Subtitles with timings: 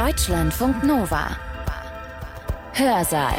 [0.00, 1.36] Deutschlandfunk Nova.
[2.72, 3.34] Hörsaal.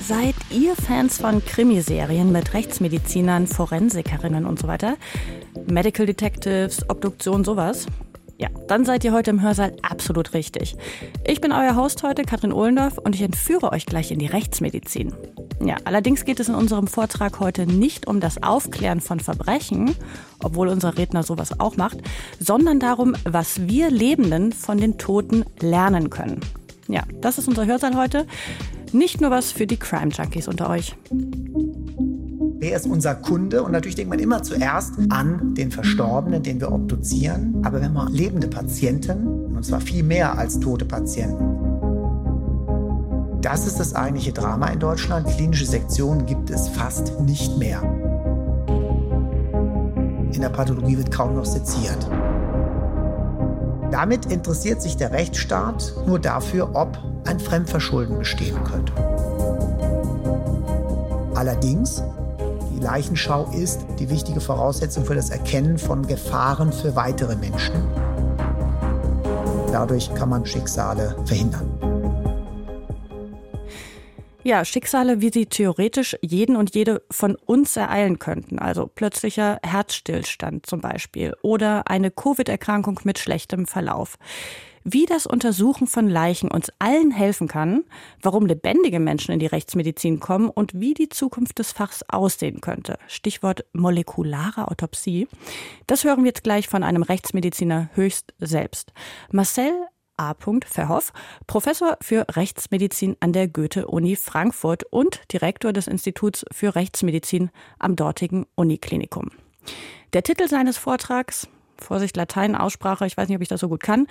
[0.00, 4.96] Seid ihr Fans von Krimiserien mit Rechtsmedizinern, Forensikerinnen und so weiter?
[5.66, 7.84] Medical Detectives, Obduktion, sowas?
[8.40, 10.74] Ja, dann seid ihr heute im Hörsaal absolut richtig.
[11.26, 15.12] Ich bin euer Host heute, Katrin Ohlendorf, und ich entführe euch gleich in die Rechtsmedizin.
[15.62, 19.94] Ja, allerdings geht es in unserem Vortrag heute nicht um das Aufklären von Verbrechen,
[20.42, 21.98] obwohl unser Redner sowas auch macht,
[22.38, 26.40] sondern darum, was wir Lebenden von den Toten lernen können.
[26.88, 28.26] Ja, das ist unser Hörsaal heute.
[28.92, 30.96] Nicht nur was für die Crime Junkies unter euch.
[32.60, 33.62] Wer ist unser Kunde?
[33.62, 37.62] Und natürlich denkt man immer zuerst an den Verstorbenen, den wir obduzieren.
[37.64, 41.56] Aber wenn man lebende Patienten, und zwar viel mehr als tote Patienten,
[43.40, 45.26] das ist das eigentliche Drama in Deutschland.
[45.28, 47.80] Klinische Sektionen gibt es fast nicht mehr.
[50.30, 52.06] In der Pathologie wird kaum noch seziert.
[53.90, 58.92] Damit interessiert sich der Rechtsstaat nur dafür, ob ein Fremdverschulden bestehen könnte.
[61.34, 62.02] Allerdings
[62.80, 67.74] die Leichenschau ist die wichtige Voraussetzung für das Erkennen von Gefahren für weitere Menschen.
[69.70, 71.70] Dadurch kann man Schicksale verhindern.
[74.42, 78.58] Ja, Schicksale, wie sie theoretisch jeden und jede von uns ereilen könnten.
[78.58, 84.16] Also plötzlicher Herzstillstand zum Beispiel oder eine Covid-Erkrankung mit schlechtem Verlauf
[84.92, 87.84] wie das Untersuchen von Leichen uns allen helfen kann,
[88.22, 92.98] warum lebendige Menschen in die Rechtsmedizin kommen und wie die Zukunft des Fachs aussehen könnte.
[93.06, 95.28] Stichwort molekulare Autopsie.
[95.86, 98.92] Das hören wir jetzt gleich von einem Rechtsmediziner höchst selbst.
[99.30, 99.72] Marcel
[100.16, 100.34] A.
[100.66, 101.14] Verhoff,
[101.46, 108.44] Professor für Rechtsmedizin an der Goethe-Uni Frankfurt und Direktor des Instituts für Rechtsmedizin am dortigen
[108.54, 109.30] Uniklinikum.
[110.12, 111.48] Der Titel seines Vortrags
[111.80, 114.06] Vorsicht Latein Aussprache, ich weiß nicht, ob ich das so gut kann,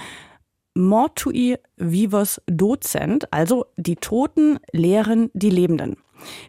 [0.79, 5.97] Mortui vivos docent, also die Toten lehren die Lebenden.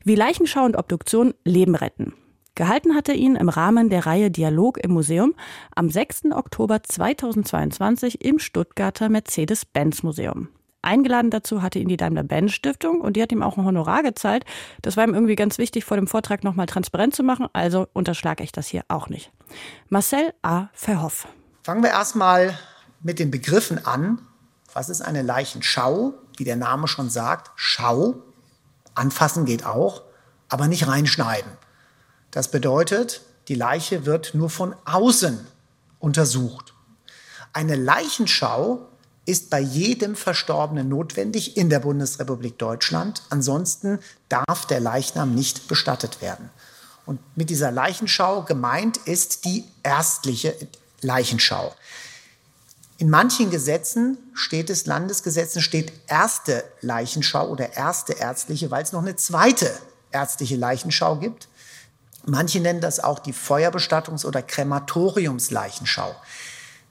[0.05, 2.15] Wie Leichenschau und Obduktion Leben retten.
[2.55, 5.35] Gehalten hatte ihn im Rahmen der Reihe Dialog im Museum
[5.75, 6.27] am 6.
[6.33, 10.49] Oktober 2022 im Stuttgarter Mercedes-Benz Museum.
[10.83, 14.45] Eingeladen dazu hatte ihn die Daimler-Benz Stiftung und die hat ihm auch ein Honorar gezahlt.
[14.83, 18.45] Das war ihm irgendwie ganz wichtig, vor dem Vortrag nochmal transparent zu machen, also unterschlage
[18.45, 19.33] ich das hier auch nicht.
[19.89, 20.69] Marcel A.
[20.73, 21.27] Verhoff.
[21.65, 22.57] Fangen wir erstmal
[23.03, 24.21] mit den Begriffen an.
[24.73, 26.15] Was ist eine Leichenschau?
[26.37, 28.15] Wie der Name schon sagt, Schau.
[28.95, 30.03] Anfassen geht auch,
[30.49, 31.51] aber nicht reinschneiden.
[32.31, 35.47] Das bedeutet, die Leiche wird nur von außen
[35.99, 36.75] untersucht.
[37.53, 38.87] Eine Leichenschau
[39.27, 43.23] ist bei jedem Verstorbenen notwendig in der Bundesrepublik Deutschland.
[43.31, 43.99] Ansonsten
[44.29, 46.51] darf der Leichnam nicht bestattet werden.
[47.07, 50.55] Und mit dieser Leichenschau gemeint ist die ärztliche
[51.01, 51.75] Leichenschau.
[53.01, 59.01] In manchen Gesetzen steht es, Landesgesetzen steht erste Leichenschau oder erste ärztliche, weil es noch
[59.01, 59.71] eine zweite
[60.11, 61.49] ärztliche Leichenschau gibt.
[62.27, 66.15] Manche nennen das auch die Feuerbestattungs- oder Krematoriumsleichenschau.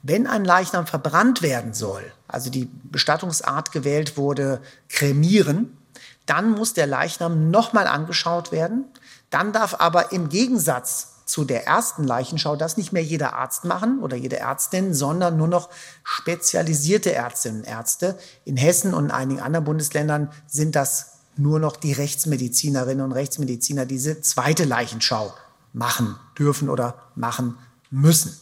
[0.02, 5.78] Wenn ein Leichnam verbrannt werden soll, also die Bestattungsart gewählt wurde, kremieren,
[6.26, 8.86] dann muss der Leichnam nochmal angeschaut werden.
[9.30, 14.00] Dann darf aber im Gegensatz zu der ersten Leichenschau das nicht mehr jeder Arzt machen
[14.00, 15.70] oder jede Ärztin, sondern nur noch
[16.02, 18.18] spezialisierte Ärztinnen und Ärzte.
[18.44, 23.86] In Hessen und in einigen anderen Bundesländern sind das nur noch die Rechtsmedizinerinnen und Rechtsmediziner,
[23.86, 25.32] die diese zweite Leichenschau
[25.72, 27.56] machen dürfen oder machen
[27.90, 28.36] müssen.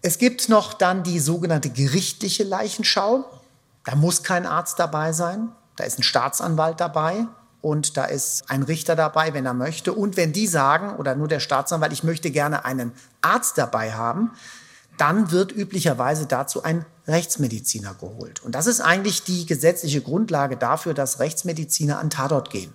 [0.00, 3.24] Es gibt noch dann die sogenannte gerichtliche Leichenschau.
[3.84, 5.48] Da muss kein Arzt dabei sein.
[5.76, 7.26] Da ist ein Staatsanwalt dabei
[7.60, 9.92] und da ist ein Richter dabei, wenn er möchte.
[9.92, 14.32] Und wenn die sagen, oder nur der Staatsanwalt, ich möchte gerne einen Arzt dabei haben,
[14.96, 18.42] dann wird üblicherweise dazu ein Rechtsmediziner geholt.
[18.42, 22.72] Und das ist eigentlich die gesetzliche Grundlage dafür, dass Rechtsmediziner an Tatort gehen.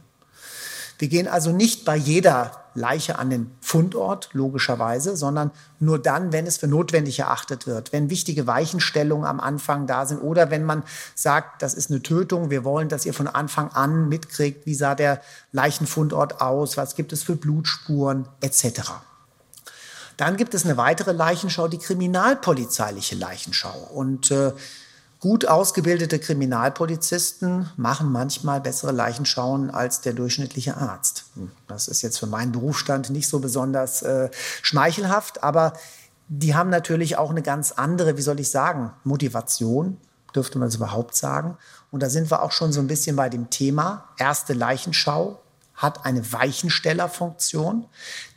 [1.00, 6.47] Wir gehen also nicht bei jeder Leiche an den Fundort, logischerweise, sondern nur dann, wenn
[6.47, 10.84] es für notwendig erachtet wird, wenn wichtige Weichenstellungen am Anfang da sind oder wenn man
[11.14, 14.96] sagt, das ist eine Tötung, wir wollen, dass ihr von Anfang an mitkriegt, wie sah
[14.96, 15.22] der
[15.52, 18.91] Leichenfundort aus, was gibt es für Blutspuren etc.
[20.17, 23.90] Dann gibt es eine weitere Leichenschau, die kriminalpolizeiliche Leichenschau.
[23.94, 24.52] Und äh,
[25.23, 31.28] Gut ausgebildete Kriminalpolizisten machen manchmal bessere Leichenschauen als der durchschnittliche Arzt.
[31.35, 34.29] Hm, das ist jetzt für meinen Berufsstand nicht so besonders äh,
[34.61, 35.75] schmeichelhaft, aber
[36.28, 39.96] die haben natürlich auch eine ganz andere, wie soll ich sagen, Motivation,
[40.35, 41.58] dürfte man es überhaupt sagen.
[41.90, 44.09] Und da sind wir auch schon so ein bisschen bei dem Thema.
[44.17, 45.41] Erste Leichenschau
[45.73, 47.85] hat eine Weichenstellerfunktion,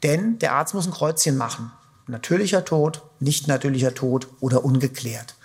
[0.04, 1.72] denn der Arzt muss ein Kreuzchen machen.
[2.06, 5.35] natürlicher Tod, nicht natürlicher Tod oder ungeklärt.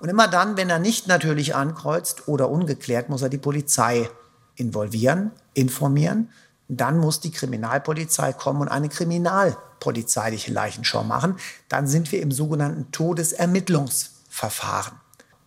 [0.00, 4.08] Und immer dann, wenn er nicht natürlich ankreuzt oder ungeklärt, muss er die Polizei
[4.56, 6.30] involvieren, informieren.
[6.68, 11.36] Dann muss die Kriminalpolizei kommen und eine kriminalpolizeiliche Leichenschau machen.
[11.68, 14.98] Dann sind wir im sogenannten Todesermittlungsverfahren.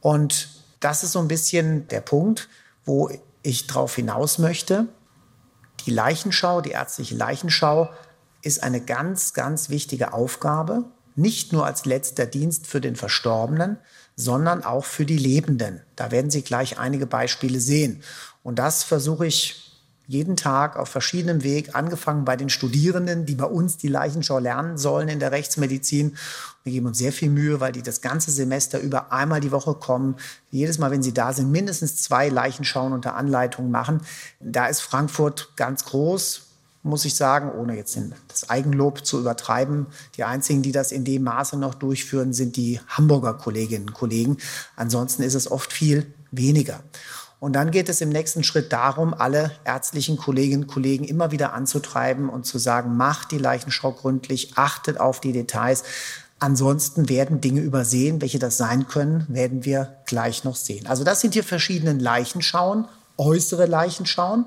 [0.01, 2.47] Und das ist so ein bisschen der Punkt,
[2.85, 3.09] wo
[3.41, 4.87] ich darauf hinaus möchte.
[5.85, 7.89] Die Leichenschau, die ärztliche Leichenschau
[8.41, 10.83] ist eine ganz, ganz wichtige Aufgabe,
[11.15, 13.77] nicht nur als letzter Dienst für den Verstorbenen,
[14.15, 15.81] sondern auch für die Lebenden.
[15.95, 18.03] Da werden Sie gleich einige Beispiele sehen.
[18.43, 19.63] Und das versuche ich
[20.05, 24.77] jeden Tag auf verschiedenem Weg, angefangen bei den Studierenden, die bei uns die Leichenschau lernen
[24.77, 26.17] sollen in der Rechtsmedizin.
[26.63, 29.75] Wir geben uns sehr viel Mühe, weil die das ganze Semester über einmal die Woche
[29.75, 30.15] kommen.
[30.51, 34.01] Jedes Mal, wenn sie da sind, mindestens zwei Leichenschauen unter Anleitung machen.
[34.41, 36.52] Da ist Frankfurt ganz groß
[36.83, 37.97] muss ich sagen, ohne jetzt
[38.27, 39.87] das Eigenlob zu übertreiben.
[40.17, 44.37] Die einzigen, die das in dem Maße noch durchführen, sind die Hamburger Kolleginnen und Kollegen.
[44.75, 46.81] Ansonsten ist es oft viel weniger.
[47.39, 51.53] Und dann geht es im nächsten Schritt darum, alle ärztlichen Kolleginnen und Kollegen immer wieder
[51.53, 55.83] anzutreiben und zu sagen, macht die Leichenschau gründlich, achtet auf die Details.
[56.39, 58.21] Ansonsten werden Dinge übersehen.
[58.21, 60.87] Welche das sein können, werden wir gleich noch sehen.
[60.87, 62.87] Also das sind hier verschiedene Leichenschauen,
[63.17, 64.45] äußere Leichenschauen.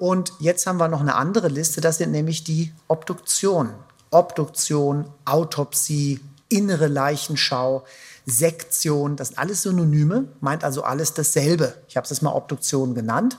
[0.00, 3.74] Und jetzt haben wir noch eine andere Liste, das sind nämlich die Obduktionen.
[4.10, 7.84] Obduktion, Autopsie, innere Leichenschau,
[8.24, 11.74] Sektion, das sind alles Synonyme, meint also alles dasselbe.
[11.86, 13.36] Ich habe es mal Obduktion genannt.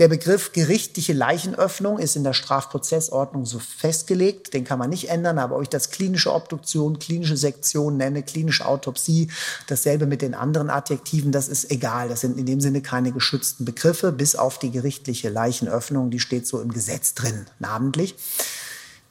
[0.00, 4.52] Der Begriff gerichtliche Leichenöffnung ist in der Strafprozessordnung so festgelegt.
[4.52, 8.66] Den kann man nicht ändern, aber ob ich das klinische Obduktion, klinische Sektion nenne, klinische
[8.66, 9.30] Autopsie,
[9.68, 12.08] dasselbe mit den anderen Adjektiven, das ist egal.
[12.08, 16.48] Das sind in dem Sinne keine geschützten Begriffe, bis auf die gerichtliche Leichenöffnung, die steht
[16.48, 18.16] so im Gesetz drin, namentlich.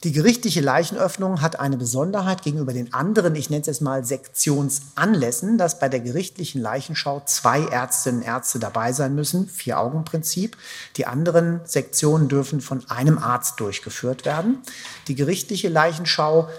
[0.04, 5.56] Die gerichtliche Leichenöffnung hat eine Besonderheit gegenüber den anderen, ich nenne es jetzt mal Sektionsanlässen,
[5.56, 10.58] dass bei der gerichtlichen Leichenschau zwei Ärztinnen und Ärzte dabei sein müssen, Vier-Augen-Prinzip.
[10.98, 14.58] Die anderen Sektionen dürfen von einem Arzt durchgeführt werden.
[15.08, 16.50] Die gerichtliche Leichenschau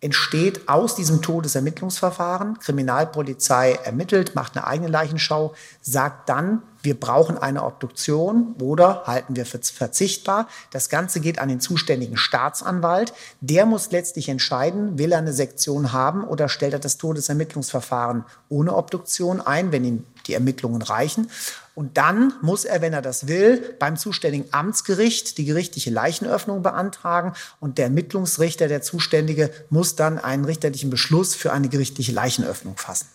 [0.00, 2.58] entsteht aus diesem Todesermittlungsverfahren.
[2.58, 9.46] Kriminalpolizei ermittelt, macht eine eigene Leichenschau, sagt dann, wir brauchen eine Obduktion oder halten wir
[9.46, 10.48] für verzichtbar.
[10.70, 13.14] Das Ganze geht an den zuständigen Staatsanwalt.
[13.40, 18.76] Der muss letztlich entscheiden, will er eine Sektion haben oder stellt er das Todesermittlungsverfahren ohne
[18.76, 21.30] Obduktion ein, wenn ihm die Ermittlungen reichen.
[21.74, 27.32] Und dann muss er, wenn er das will, beim zuständigen Amtsgericht die gerichtliche Leichenöffnung beantragen
[27.60, 33.08] und der Ermittlungsrichter, der Zuständige, muss dann einen richterlichen Beschluss für eine gerichtliche Leichenöffnung fassen.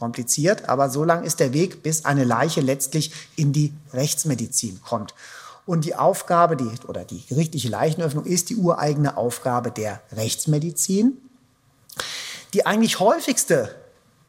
[0.00, 5.14] Kompliziert, aber so lang ist der Weg, bis eine Leiche letztlich in die Rechtsmedizin kommt.
[5.66, 11.18] Und die Aufgabe, die, oder die gerichtliche Leichenöffnung ist die ureigene Aufgabe der Rechtsmedizin.
[12.54, 13.74] Die eigentlich häufigste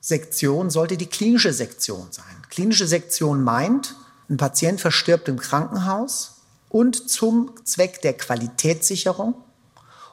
[0.02, 2.26] Sektion sollte die klinische Sektion sein.
[2.50, 3.96] Klinische Sektion meint,
[4.30, 9.36] ein Patient verstirbt im Krankenhaus und zum Zweck der Qualitätssicherung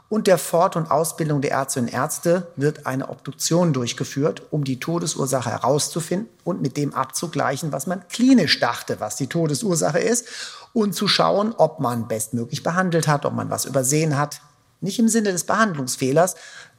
[0.08, 4.80] und der Fort- und Ausbildung der Ärztinnen und Ärzte wird eine Obduktion durchgeführt, um die
[4.80, 10.26] Todesursache herauszufinden und mit dem abzugleichen, was man klinisch dachte, was die Todesursache ist
[10.72, 14.40] und zu schauen, ob man bestmöglich behandelt hat, ob man was übersehen hat.
[14.80, 16.36] Nicht im Sinne des Behandlungsfehlers,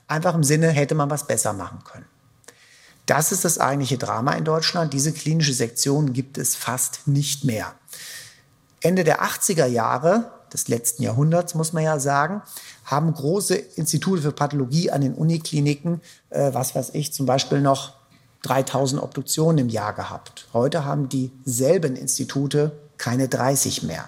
[0.08, 2.06] einfach im Sinne, hätte man was besser machen können.
[3.06, 4.94] Das ist das eigentliche Drama in Deutschland.
[4.94, 7.74] Diese klinische Sektion gibt es fast nicht mehr.
[8.82, 12.42] Ende der 80er Jahre des letzten Jahrhunderts, muss man ja sagen,
[12.86, 17.94] haben große Institute für Pathologie an den Unikliniken, äh, was weiß ich, zum Beispiel noch
[18.44, 20.48] 3000 Obduktionen im Jahr gehabt.
[20.54, 24.06] Heute haben dieselben Institute keine 30 mehr.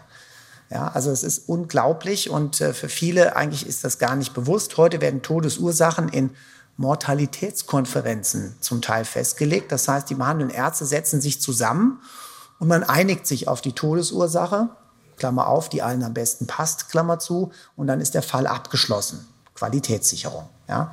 [0.69, 4.77] Ja, also es ist unglaublich und äh, für viele eigentlich ist das gar nicht bewusst.
[4.77, 6.31] Heute werden Todesursachen in
[6.77, 9.71] Mortalitätskonferenzen zum Teil festgelegt.
[9.71, 11.99] Das heißt, die behandelnden Ärzte setzen sich zusammen
[12.59, 14.69] und man einigt sich auf die Todesursache,
[15.21, 19.27] Klammer auf, die allen am besten passt, Klammer zu, und dann ist der Fall abgeschlossen.
[19.53, 20.49] Qualitätssicherung.
[20.67, 20.91] Ja.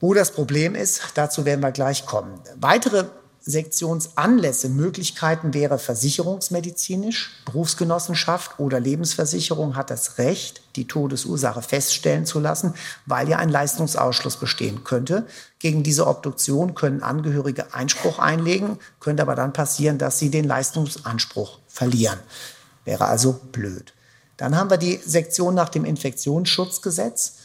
[0.00, 2.40] Wo das Problem ist, dazu werden wir gleich kommen.
[2.56, 3.04] Weitere
[3.40, 12.74] Sektionsanlässe, Möglichkeiten wäre versicherungsmedizinisch, Berufsgenossenschaft oder Lebensversicherung hat das Recht, die Todesursache feststellen zu lassen,
[13.06, 15.26] weil ja ein Leistungsausschluss bestehen könnte.
[15.60, 21.60] Gegen diese Obduktion können Angehörige Einspruch einlegen, könnte aber dann passieren, dass sie den Leistungsanspruch
[21.68, 22.18] verlieren.
[22.84, 23.94] Wäre also blöd.
[24.36, 27.36] Dann haben wir die Sektion nach dem Infektionsschutzgesetz.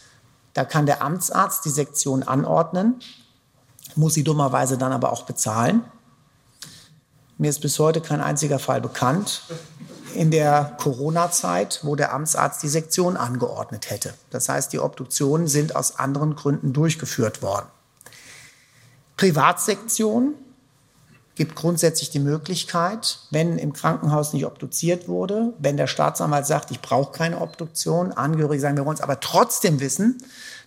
[0.54, 3.02] Da kann der Amtsarzt die Sektion anordnen
[3.96, 5.84] muss sie dummerweise dann aber auch bezahlen.
[7.38, 9.44] Mir ist bis heute kein einziger Fall bekannt.
[10.16, 14.16] in der Corona-Zeit, wo der Amtsarzt die Sektion angeordnet hätte.
[14.32, 17.68] Das heißt, die Obduktionen sind aus anderen Gründen durchgeführt worden.
[19.18, 20.34] Privatsektion
[21.40, 26.82] gibt grundsätzlich die Möglichkeit, wenn im Krankenhaus nicht obduziert wurde, wenn der Staatsanwalt sagt, ich
[26.82, 30.22] brauche keine Obduktion, Angehörige sagen, wir wollen es aber trotzdem wissen,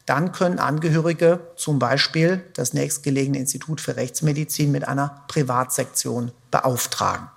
[0.06, 7.28] dann können Angehörige zum Beispiel das nächstgelegene Institut für Rechtsmedizin mit einer Privatsektion beauftragen.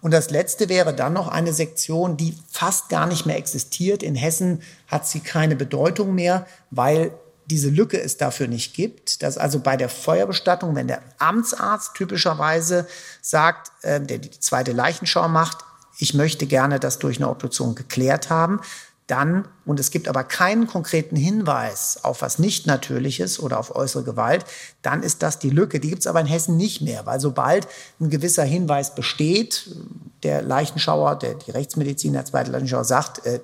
[0.00, 4.02] Und das letzte wäre dann noch eine Sektion, die fast gar nicht mehr existiert.
[4.02, 7.12] In Hessen hat sie keine Bedeutung mehr, weil
[7.46, 12.86] diese Lücke es dafür nicht gibt, dass also bei der Feuerbestattung, wenn der Amtsarzt typischerweise
[13.22, 15.58] sagt, äh, der die zweite Leichenschau macht,
[15.98, 18.60] ich möchte gerne das durch eine Obduktion geklärt haben,
[19.06, 24.02] dann, und es gibt aber keinen konkreten Hinweis auf was nicht Natürliches oder auf äußere
[24.02, 24.44] Gewalt,
[24.82, 25.78] dann ist das die Lücke.
[25.78, 27.68] Die gibt es aber in Hessen nicht mehr, weil sobald
[28.00, 29.70] ein gewisser Hinweis besteht,
[30.24, 33.40] der Leichenschauer, der, die Rechtsmedizin, der zweite Leichenschauer sagt, äh,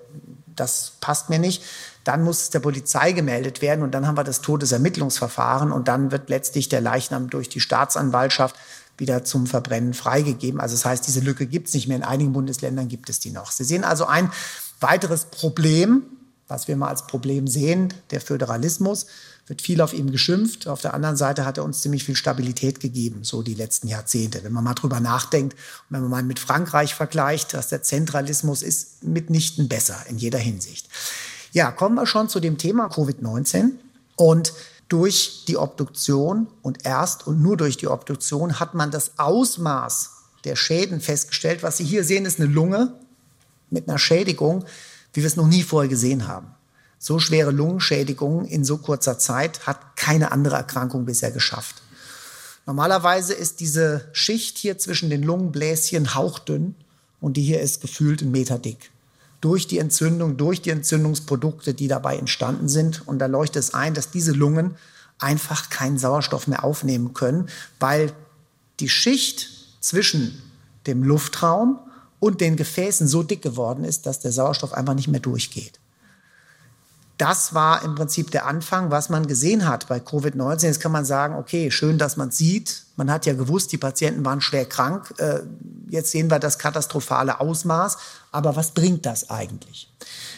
[0.57, 1.63] das passt mir nicht,
[2.05, 6.11] dann muss es der Polizei gemeldet werden und dann haben wir das Todesermittlungsverfahren und dann
[6.11, 8.57] wird letztlich der Leichnam durch die Staatsanwaltschaft
[8.99, 10.61] wieder zum Verbrennen freigegeben.
[10.61, 11.97] Also das heißt, diese Lücke gibt es nicht mehr.
[11.97, 13.51] In einigen Bundesländern gibt es die noch.
[13.51, 14.31] Sie sehen also ein,
[14.83, 16.03] Weiteres Problem,
[16.49, 19.07] was wir mal als Problem sehen, der Föderalismus,
[19.47, 20.67] wird viel auf ihm geschimpft.
[20.67, 24.45] Auf der anderen Seite hat er uns ziemlich viel Stabilität gegeben, so die letzten Jahrzehnte.
[24.45, 28.63] Wenn man mal drüber nachdenkt und wenn man mal mit Frankreich vergleicht, dass der Zentralismus
[28.63, 30.89] ist mitnichten besser in jeder Hinsicht.
[31.53, 33.73] Ja, kommen wir schon zu dem Thema Covid-19
[34.17, 34.55] und
[34.89, 40.11] durch die Obduktion und erst und nur durch die Obduktion hat man das Ausmaß
[40.45, 41.63] der Schäden festgestellt.
[41.63, 42.95] Was Sie hier sehen, ist eine Lunge,
[43.71, 44.65] mit einer Schädigung,
[45.13, 46.55] wie wir es noch nie vorher gesehen haben.
[46.99, 51.83] So schwere Lungenschädigungen in so kurzer Zeit hat keine andere Erkrankung bisher geschafft.
[52.65, 56.77] Normalerweise ist diese Schicht hier zwischen den Lungenbläschen hauchdünn
[57.21, 58.91] und die hier ist gefühlt ein Meter dick.
[59.43, 63.07] Durch die Entzündung, durch die Entzündungsprodukte, die dabei entstanden sind.
[63.07, 64.77] Und da leuchtet es ein, dass diese Lungen
[65.19, 68.13] einfach keinen Sauerstoff mehr aufnehmen können, weil
[68.81, 69.49] die Schicht
[69.81, 70.41] zwischen
[70.87, 71.79] dem Luftraum
[72.19, 75.79] und den Gefäßen so dick geworden ist, dass der Sauerstoff einfach nicht mehr durchgeht.
[77.23, 80.65] Das war im Prinzip der Anfang, was man gesehen hat bei Covid-19.
[80.65, 82.83] Jetzt kann man sagen, okay, schön, dass man es sieht.
[82.97, 85.15] Man hat ja gewusst, die Patienten waren schwer krank.
[85.19, 85.39] Äh,
[85.89, 87.97] jetzt sehen wir das katastrophale Ausmaß.
[88.33, 89.89] Aber was bringt das eigentlich?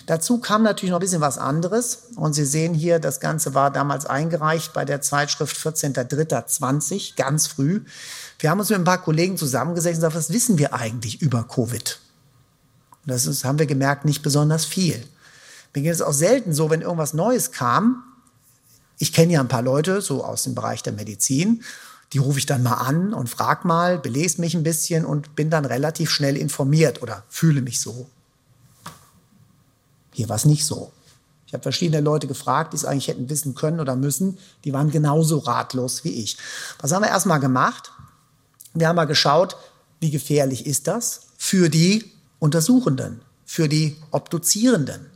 [0.05, 2.09] Dazu kam natürlich noch ein bisschen was anderes.
[2.17, 7.81] Und Sie sehen hier, das Ganze war damals eingereicht bei der Zeitschrift 14.03.20, ganz früh.
[8.39, 11.45] Wir haben uns mit ein paar Kollegen zusammengesetzt und gesagt, was wissen wir eigentlich über
[11.45, 11.99] Covid?
[13.07, 15.03] Das ist, haben wir gemerkt, nicht besonders viel.
[15.75, 18.05] Mir geht es auch selten so, wenn irgendwas Neues kam.
[18.99, 21.65] Ich kenne ja ein paar Leute, so aus dem Bereich der Medizin.
[22.13, 25.51] Die rufe ich dann mal an und frage mal, belese mich ein bisschen und bin
[25.51, 28.09] dann relativ schnell informiert oder fühle mich so.
[30.13, 30.93] Hier war es nicht so.
[31.49, 34.39] Ich habe verschiedene Leute gefragt, die es eigentlich hätten wissen können oder müssen.
[34.65, 36.37] Die waren genauso ratlos wie ich.
[36.81, 37.91] Was haben wir erstmal gemacht?
[38.75, 39.57] Wir haben mal geschaut,
[40.01, 45.14] wie gefährlich ist das für die Untersuchenden, für die Obduzierenden.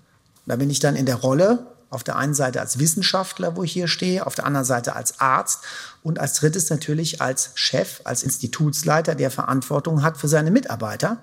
[0.48, 3.72] Da bin ich dann in der Rolle, auf der einen Seite als Wissenschaftler, wo ich
[3.72, 5.60] hier stehe, auf der anderen Seite als Arzt
[6.02, 11.18] und als drittes natürlich als Chef, als Institutsleiter, der Verantwortung hat für seine Mitarbeiter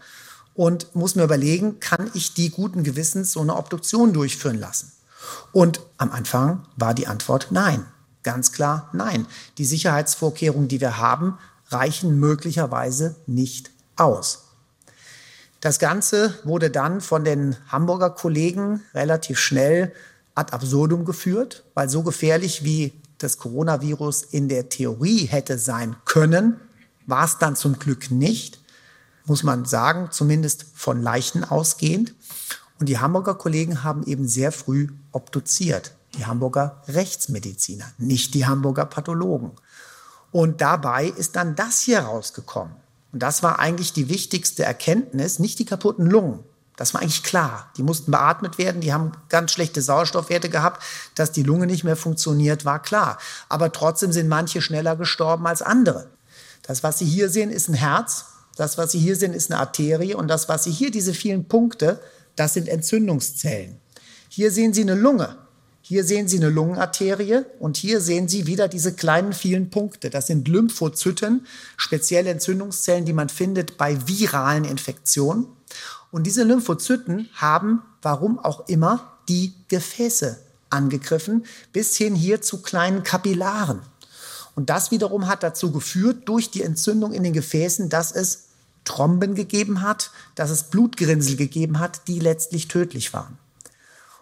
[0.54, 4.92] und muss mir überlegen, kann ich die guten Gewissens so eine Obduktion durchführen lassen?
[5.52, 7.86] Und am Anfang war die Antwort nein.
[8.24, 9.28] Ganz klar nein.
[9.58, 11.38] Die Sicherheitsvorkehrungen, die wir haben,
[11.70, 14.45] reichen möglicherweise nicht aus.
[15.66, 19.94] Das Ganze wurde dann von den Hamburger Kollegen relativ schnell
[20.36, 26.60] ad absurdum geführt, weil so gefährlich wie das Coronavirus in der Theorie hätte sein können,
[27.08, 28.60] war es dann zum Glück nicht,
[29.26, 32.14] muss man sagen, zumindest von Leichen ausgehend.
[32.80, 35.96] Und die Hamburger Kollegen haben eben sehr früh obduziert.
[36.14, 39.54] Die Hamburger Rechtsmediziner, nicht die Hamburger Pathologen.
[40.32, 42.85] Und dabei ist dann das hier rausgekommen.
[43.16, 46.44] Und das war eigentlich die wichtigste Erkenntnis, nicht die kaputten Lungen.
[46.76, 47.72] Das war eigentlich klar.
[47.78, 50.84] Die mussten beatmet werden, die haben ganz schlechte Sauerstoffwerte gehabt.
[51.16, 53.18] Dass die Lunge nicht mehr funktioniert, war klar.
[53.48, 56.10] Aber trotzdem sind manche schneller gestorben als andere.
[56.64, 58.26] Das, was Sie hier sehen, ist ein Herz.
[58.58, 60.14] Das, was Sie hier sehen, ist eine Arterie.
[60.14, 62.02] Und das, was Sie hier, diese vielen Punkte,
[62.36, 63.80] das sind Entzündungszellen.
[64.28, 65.38] Hier sehen Sie eine Lunge.
[65.88, 70.10] Hier sehen Sie eine Lungenarterie und hier sehen Sie wieder diese kleinen vielen Punkte.
[70.10, 71.46] Das sind Lymphozyten,
[71.78, 75.46] spezielle Entzündungszellen, die man findet bei viralen Infektionen.
[76.10, 80.40] Und diese Lymphozyten haben, warum auch immer, die Gefäße
[80.72, 83.82] angegriffen, bis hin hier zu kleinen Kapillaren.
[84.56, 88.46] Und das wiederum hat dazu geführt, durch die Entzündung in den Gefäßen, dass es
[88.86, 93.38] Tromben gegeben hat, dass es Blutgerinnsel gegeben hat, die letztlich tödlich waren.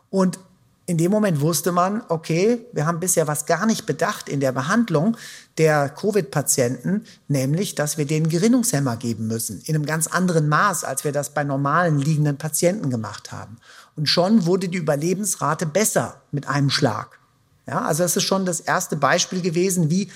[0.09, 0.39] Und
[0.85, 4.51] in dem Moment wusste man, okay, wir haben bisher was gar nicht bedacht in der
[4.51, 5.15] Behandlung
[5.57, 11.05] der Covid-Patienten, nämlich, dass wir denen Gerinnungshemmer geben müssen, in einem ganz anderen Maß, als
[11.05, 13.57] wir das bei normalen liegenden Patienten gemacht haben.
[13.95, 17.19] Und schon wurde die Überlebensrate besser mit einem Schlag.
[17.65, 20.09] Ja, also das ist schon das erste Beispiel gewesen, wie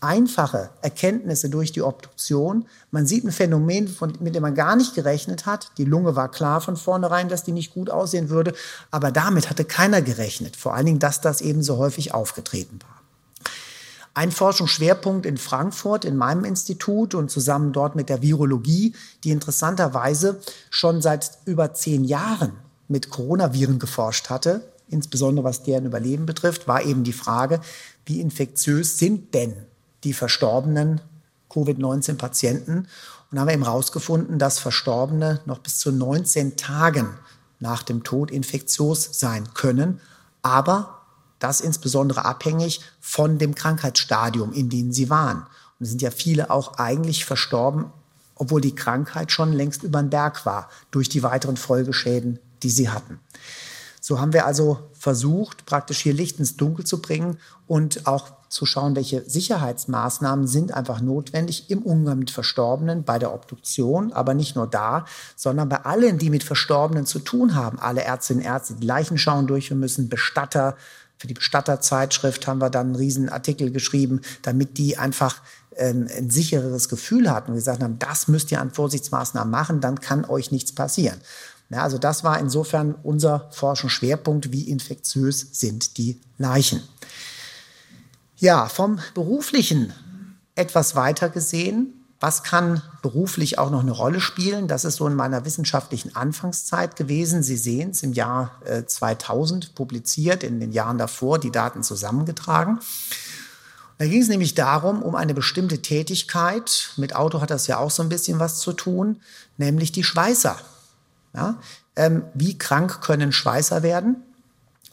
[0.00, 2.66] einfache Erkenntnisse durch die Obduktion.
[2.90, 5.72] Man sieht ein Phänomen, von, mit dem man gar nicht gerechnet hat.
[5.78, 8.54] Die Lunge war klar von vornherein, dass die nicht gut aussehen würde,
[8.90, 10.56] aber damit hatte keiner gerechnet.
[10.56, 12.98] Vor allen Dingen, dass das eben so häufig aufgetreten war.
[14.14, 20.40] Ein Forschungsschwerpunkt in Frankfurt, in meinem Institut und zusammen dort mit der Virologie, die interessanterweise
[20.70, 22.52] schon seit über zehn Jahren
[22.88, 27.60] mit Coronaviren geforscht hatte, insbesondere was deren Überleben betrifft, war eben die Frage,
[28.06, 29.67] wie infektiös sind denn
[30.04, 31.00] die verstorbenen
[31.50, 32.88] Covid-19-Patienten.
[33.30, 37.18] Und haben wir eben herausgefunden, dass Verstorbene noch bis zu 19 Tagen
[37.60, 40.00] nach dem Tod infektiös sein können,
[40.42, 40.98] aber
[41.38, 45.38] das insbesondere abhängig von dem Krankheitsstadium, in dem sie waren.
[45.78, 47.92] Und es sind ja viele auch eigentlich verstorben,
[48.34, 52.88] obwohl die Krankheit schon längst über den Berg war, durch die weiteren Folgeschäden, die sie
[52.88, 53.20] hatten.
[54.08, 57.36] So haben wir also versucht, praktisch hier Licht ins Dunkel zu bringen
[57.66, 63.34] und auch zu schauen, welche Sicherheitsmaßnahmen sind einfach notwendig im Umgang mit Verstorbenen, bei der
[63.34, 65.04] Obduktion, aber nicht nur da,
[65.36, 67.78] sondern bei allen, die mit Verstorbenen zu tun haben.
[67.78, 70.78] Alle Ärztinnen und Ärzte, die Leichen schauen durchführen müssen, Bestatter.
[71.18, 75.42] Für die Bestatterzeitschrift haben wir dann einen riesen Artikel geschrieben, damit die einfach
[75.76, 80.00] ähm, ein sichereres Gefühl hatten und gesagt haben, das müsst ihr an Vorsichtsmaßnahmen machen, dann
[80.00, 81.20] kann euch nichts passieren.
[81.70, 86.82] Ja, also das war insofern unser Forschungsschwerpunkt, wie infektiös sind die Leichen.
[88.36, 89.92] Ja, vom beruflichen
[90.54, 94.66] etwas weiter gesehen, was kann beruflich auch noch eine Rolle spielen?
[94.66, 97.44] Das ist so in meiner wissenschaftlichen Anfangszeit gewesen.
[97.44, 102.80] Sie sehen es im Jahr 2000 äh, publiziert, in den Jahren davor die Daten zusammengetragen.
[103.98, 107.90] Da ging es nämlich darum, um eine bestimmte Tätigkeit, mit Auto hat das ja auch
[107.90, 109.20] so ein bisschen was zu tun,
[109.56, 110.56] nämlich die Schweißer.
[111.34, 111.58] Ja?
[111.96, 114.16] Ähm, wie krank können Schweißer werden?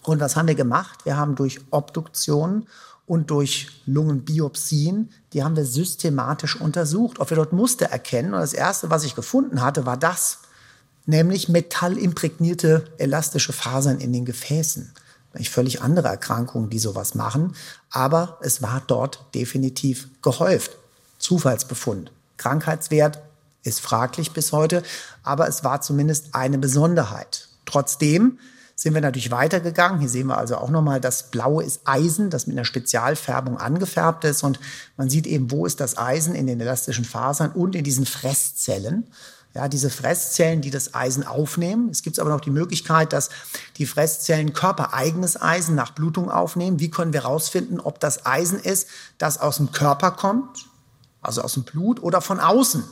[0.03, 1.05] Und was haben wir gemacht?
[1.05, 2.67] Wir haben durch Obduktion
[3.07, 8.33] und durch Lungenbiopsien, die haben wir systematisch untersucht, ob wir dort Muster erkennen.
[8.33, 10.39] Und das Erste, was ich gefunden hatte, war das,
[11.05, 14.91] nämlich metallimprägnierte elastische Fasern in den Gefäßen.
[15.49, 17.55] Völlig andere Erkrankungen, die sowas machen,
[17.89, 20.77] aber es war dort definitiv gehäuft.
[21.17, 22.11] Zufallsbefund.
[22.37, 23.21] Krankheitswert
[23.65, 24.83] ist fraglich bis heute,
[25.23, 27.49] aber es war zumindest eine Besonderheit.
[27.65, 28.39] Trotzdem
[28.75, 29.99] sind wir natürlich weitergegangen.
[29.99, 34.23] Hier sehen wir also auch nochmal, das Blaue ist Eisen, das mit einer Spezialfärbung angefärbt
[34.25, 34.43] ist.
[34.43, 34.59] Und
[34.97, 39.07] man sieht eben, wo ist das Eisen in den elastischen Fasern und in diesen Fresszellen.
[39.53, 41.87] Ja, diese Fresszellen, die das Eisen aufnehmen.
[41.89, 43.29] Es gibt aber noch die Möglichkeit, dass
[43.77, 46.81] die Fresszellen körpereigenes Eisen nach Blutung aufnehmen.
[46.81, 50.65] Wie können wir herausfinden, ob das Eisen ist, das aus dem Körper kommt,
[51.21, 52.83] also aus dem Blut oder von außen?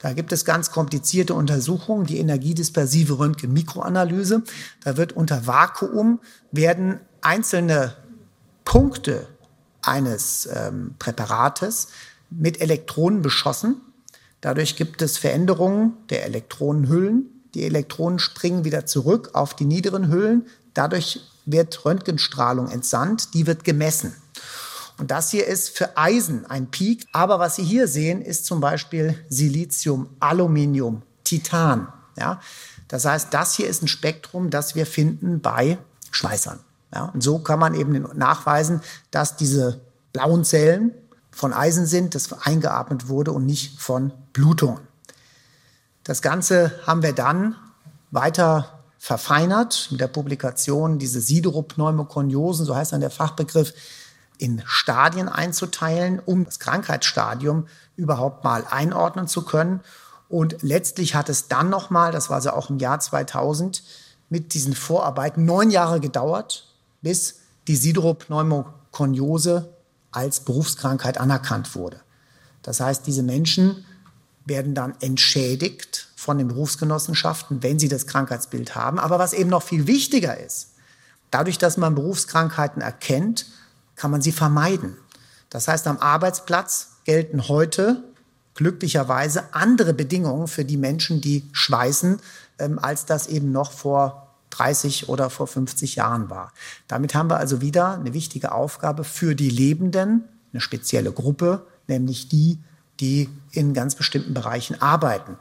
[0.00, 4.42] Da gibt es ganz komplizierte Untersuchungen, die energiedispersive Röntgen-Mikroanalyse.
[4.82, 7.94] Da wird unter Vakuum werden einzelne
[8.64, 9.28] Punkte
[9.82, 11.88] eines ähm, Präparates
[12.30, 13.80] mit Elektronen beschossen.
[14.40, 17.26] Dadurch gibt es Veränderungen der Elektronenhüllen.
[17.54, 20.46] Die Elektronen springen wieder zurück auf die niederen Hüllen.
[20.72, 24.14] Dadurch wird Röntgenstrahlung entsandt, die wird gemessen.
[25.00, 27.06] Und das hier ist für Eisen ein Peak.
[27.12, 31.88] Aber was Sie hier sehen, ist zum Beispiel Silizium, Aluminium, Titan.
[32.18, 32.38] Ja?
[32.86, 35.78] Das heißt, das hier ist ein Spektrum, das wir finden bei
[36.10, 36.60] Schweißern.
[36.94, 37.06] Ja?
[37.06, 39.80] Und so kann man eben nachweisen, dass diese
[40.12, 40.92] blauen Zellen
[41.30, 44.80] von Eisen sind, das eingeatmet wurde und nicht von Blutungen.
[46.04, 47.56] Das Ganze haben wir dann
[48.10, 53.72] weiter verfeinert mit der Publikation diese Sideropneumokoniosen, so heißt dann der Fachbegriff,
[54.40, 59.80] in Stadien einzuteilen, um das Krankheitsstadium überhaupt mal einordnen zu können.
[60.28, 63.82] Und letztlich hat es dann nochmal, das war also auch im Jahr 2000,
[64.30, 69.74] mit diesen Vorarbeiten neun Jahre gedauert, bis die Sideropneumokoniose
[70.10, 72.00] als Berufskrankheit anerkannt wurde.
[72.62, 73.84] Das heißt, diese Menschen
[74.46, 78.98] werden dann entschädigt von den Berufsgenossenschaften, wenn sie das Krankheitsbild haben.
[78.98, 80.70] Aber was eben noch viel wichtiger ist,
[81.30, 83.46] dadurch, dass man Berufskrankheiten erkennt,
[84.00, 84.96] kann man sie vermeiden.
[85.50, 88.02] Das heißt, am Arbeitsplatz gelten heute
[88.54, 92.18] glücklicherweise andere Bedingungen für die Menschen, die schweißen,
[92.58, 96.54] ähm, als das eben noch vor 30 oder vor 50 Jahren war.
[96.88, 102.30] Damit haben wir also wieder eine wichtige Aufgabe für die Lebenden, eine spezielle Gruppe, nämlich
[102.30, 102.58] die,
[103.00, 105.36] die in ganz bestimmten Bereichen arbeiten.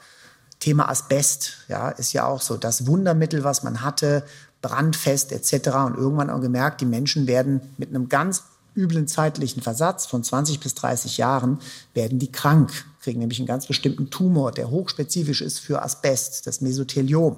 [0.59, 4.25] Thema Asbest, ja, ist ja auch so das Wundermittel, was man hatte,
[4.61, 5.69] brandfest etc.
[5.85, 8.43] Und irgendwann auch gemerkt, die Menschen werden mit einem ganz
[8.75, 11.59] üblen zeitlichen Versatz von 20 bis 30 Jahren,
[11.93, 16.61] werden die krank, kriegen nämlich einen ganz bestimmten Tumor, der hochspezifisch ist für Asbest, das
[16.61, 17.37] Mesotheliom.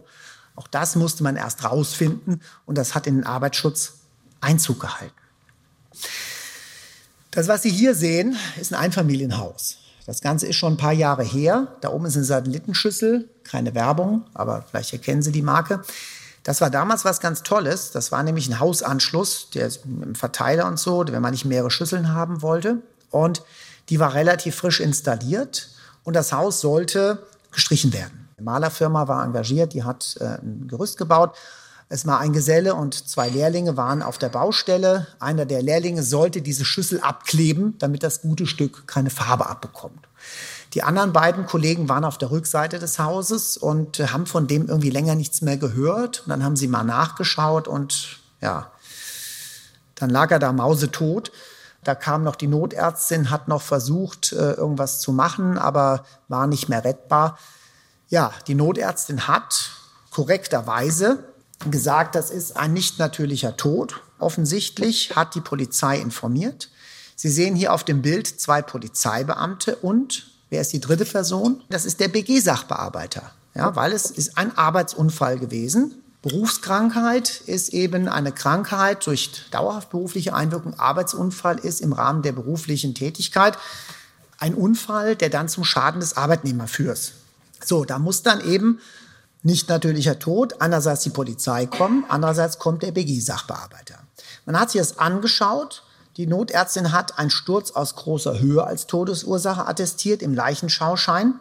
[0.56, 3.94] Auch das musste man erst rausfinden und das hat in den Arbeitsschutz
[4.42, 5.16] Einzug gehalten.
[7.32, 9.78] Das, was Sie hier sehen, ist ein Einfamilienhaus.
[10.06, 11.78] Das Ganze ist schon ein paar Jahre her.
[11.82, 15.82] Da oben ist eine Satellitenschüssel, keine Werbung, aber vielleicht erkennen Sie die Marke.
[16.44, 17.92] Das war damals was ganz Tolles.
[17.92, 21.72] Das war nämlich ein Hausanschluss, der mit einem Verteiler und so, wenn man nicht mehrere
[21.72, 22.78] Schüsseln haben wollte.
[23.12, 23.44] Und
[23.90, 25.70] die war relativ frisch installiert
[26.04, 28.30] und das Haus sollte gestrichen werden.
[28.38, 31.36] Eine Malerfirma war engagiert, die hat äh, ein Gerüst gebaut.
[31.90, 35.08] Es war ein Geselle und zwei Lehrlinge waren auf der Baustelle.
[35.20, 40.08] Einer der Lehrlinge sollte diese Schüssel abkleben, damit das gute Stück keine Farbe abbekommt.
[40.74, 44.68] Die anderen beiden Kollegen waren auf der Rückseite des Hauses und äh, haben von dem
[44.68, 46.22] irgendwie länger nichts mehr gehört.
[46.22, 48.72] Und dann haben sie mal nachgeschaut und ja,
[49.96, 51.32] dann lag er da mausetot.
[51.84, 56.70] Da kam noch die Notärztin, hat noch versucht, äh, irgendwas zu machen, aber war nicht
[56.70, 57.38] mehr rettbar.
[58.08, 59.72] Ja, die Notärztin hat
[60.12, 61.24] korrekterweise
[61.70, 64.02] gesagt, das ist ein nicht natürlicher Tod.
[64.20, 66.70] Offensichtlich hat die Polizei informiert.
[67.16, 71.64] Sie sehen hier auf dem Bild zwei Polizeibeamte und Wer ist die dritte Person?
[71.70, 73.32] Das ist der BG-Sachbearbeiter.
[73.56, 76.04] Ja, weil es ist ein Arbeitsunfall gewesen.
[76.22, 80.78] Berufskrankheit ist eben eine Krankheit durch dauerhaft berufliche Einwirkung.
[80.78, 83.58] Arbeitsunfall ist im Rahmen der beruflichen Tätigkeit
[84.40, 87.14] ein Unfall, der dann zum Schaden des Arbeitnehmers führt.
[87.64, 88.80] So, da muss dann eben
[89.44, 94.00] nicht natürlicher Tod, einerseits die Polizei kommen, andererseits kommt der BG-Sachbearbeiter.
[94.46, 95.84] Man hat sich das angeschaut
[96.18, 101.40] die Notärztin hat einen Sturz aus großer Höhe als Todesursache attestiert im Leichenschauschein.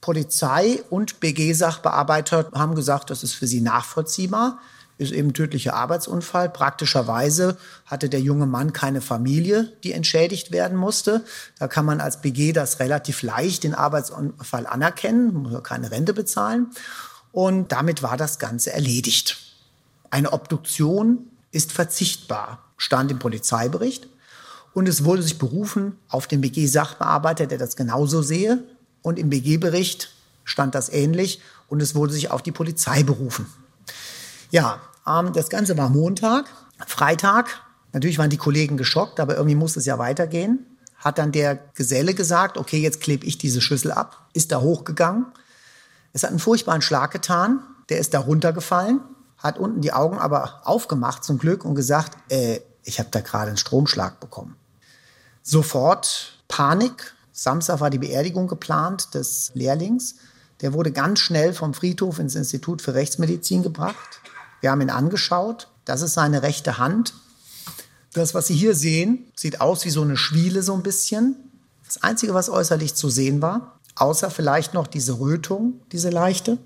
[0.00, 4.58] Polizei und BG-Sachbearbeiter haben gesagt, das ist für sie nachvollziehbar.
[4.98, 6.50] Ist eben tödlicher Arbeitsunfall.
[6.50, 7.56] Praktischerweise
[7.86, 11.24] hatte der junge Mann keine Familie, die entschädigt werden musste.
[11.58, 16.68] Da kann man als BG das relativ leicht, den Arbeitsunfall anerkennen, muss keine Rente bezahlen.
[17.32, 19.38] Und damit war das Ganze erledigt.
[20.10, 24.08] Eine Obduktion ist verzichtbar, stand im Polizeibericht.
[24.74, 28.62] Und es wurde sich berufen auf den BG-Sachbearbeiter, der das genauso sehe.
[29.02, 30.12] Und im BG-Bericht
[30.44, 31.40] stand das ähnlich.
[31.68, 33.46] Und es wurde sich auf die Polizei berufen.
[34.50, 36.46] Ja, ähm, das Ganze war Montag.
[36.86, 37.60] Freitag,
[37.92, 40.66] natürlich waren die Kollegen geschockt, aber irgendwie muss es ja weitergehen.
[40.96, 44.28] Hat dann der Geselle gesagt, okay, jetzt klebe ich diese Schüssel ab.
[44.32, 45.26] Ist da hochgegangen.
[46.12, 47.60] Es hat einen furchtbaren Schlag getan.
[47.88, 49.00] Der ist da runtergefallen,
[49.36, 53.48] hat unten die Augen aber aufgemacht zum Glück und gesagt, äh, ich habe da gerade
[53.48, 54.56] einen Stromschlag bekommen.
[55.42, 57.14] Sofort Panik.
[57.32, 60.16] Samstag war die Beerdigung geplant des Lehrlings.
[60.60, 64.20] Der wurde ganz schnell vom Friedhof ins Institut für Rechtsmedizin gebracht.
[64.60, 65.68] Wir haben ihn angeschaut.
[65.84, 67.14] Das ist seine rechte Hand.
[68.12, 71.34] Das, was Sie hier sehen, sieht aus wie so eine Schwiele so ein bisschen.
[71.84, 76.58] Das Einzige, was äußerlich zu sehen war, außer vielleicht noch diese Rötung, diese leichte.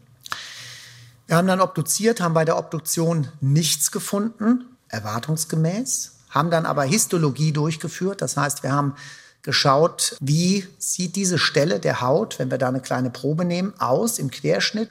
[1.26, 7.52] Wir haben dann obduziert, haben bei der Obduktion nichts gefunden, erwartungsgemäß haben dann aber Histologie
[7.52, 8.20] durchgeführt.
[8.20, 8.94] Das heißt, wir haben
[9.42, 14.18] geschaut, wie sieht diese Stelle der Haut, wenn wir da eine kleine Probe nehmen, aus
[14.18, 14.90] im Querschnitt.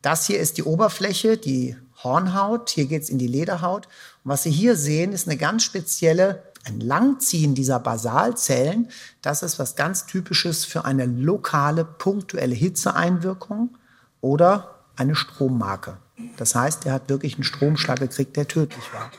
[0.00, 2.70] Das hier ist die Oberfläche, die Hornhaut.
[2.70, 3.86] Hier geht es in die Lederhaut.
[4.24, 8.88] Und was Sie hier sehen, ist eine ganz spezielle, ein Langziehen dieser Basalzellen.
[9.22, 13.76] Das ist was ganz Typisches für eine lokale, punktuelle Hitzeeinwirkung
[14.20, 15.98] oder eine Strommarke.
[16.36, 19.10] Das heißt, er hat wirklich einen Stromschlag gekriegt, der tödlich war.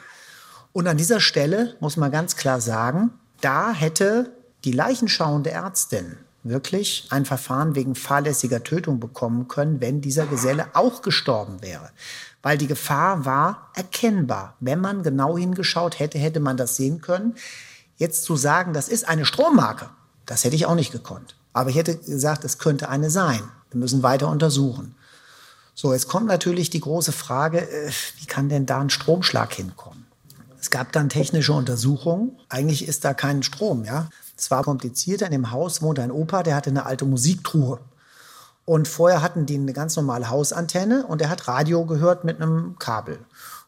[0.78, 3.10] Und an dieser Stelle muss man ganz klar sagen,
[3.42, 4.32] da hätte
[4.64, 11.02] die leichenschauende Ärztin wirklich ein Verfahren wegen fahrlässiger Tötung bekommen können, wenn dieser Geselle auch
[11.02, 11.90] gestorben wäre.
[12.44, 14.54] Weil die Gefahr war erkennbar.
[14.60, 17.34] Wenn man genau hingeschaut hätte, hätte man das sehen können.
[17.96, 19.90] Jetzt zu sagen, das ist eine Strommarke,
[20.28, 21.38] das hätte ich auch nicht gekonnt.
[21.54, 23.42] Aber ich hätte gesagt, es könnte eine sein.
[23.72, 24.94] Wir müssen weiter untersuchen.
[25.74, 30.07] So, jetzt kommt natürlich die große Frage, äh, wie kann denn da ein Stromschlag hinkommen?
[30.60, 32.40] Es gab dann technische Untersuchungen.
[32.50, 34.10] Eigentlich ist da kein Strom, ja.
[34.38, 35.26] Es war komplizierter.
[35.26, 37.80] In dem Haus wohnte ein Opa, der hatte eine alte Musiktruhe.
[38.66, 42.76] Und vorher hatten die eine ganz normale Hausantenne und er hat Radio gehört mit einem
[42.80, 43.20] Kabel.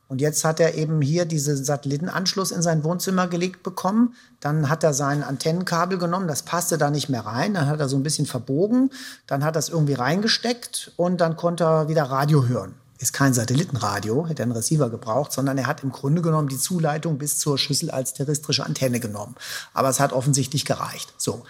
[0.09, 4.15] Und jetzt hat er eben hier diesen Satellitenanschluss in sein Wohnzimmer gelegt bekommen.
[4.39, 7.53] Dann hat er sein Antennenkabel genommen, das passte da nicht mehr rein.
[7.53, 8.89] Dann hat er so ein bisschen verbogen.
[9.27, 12.73] Dann hat er es irgendwie reingesteckt und dann konnte er wieder Radio hören.
[12.99, 17.17] Ist kein Satellitenradio, hätte einen Receiver gebraucht, sondern er hat im Grunde genommen die Zuleitung
[17.17, 19.35] bis zur Schüssel als terrestrische Antenne genommen.
[19.73, 21.13] Aber es hat offensichtlich gereicht.
[21.17, 21.43] So.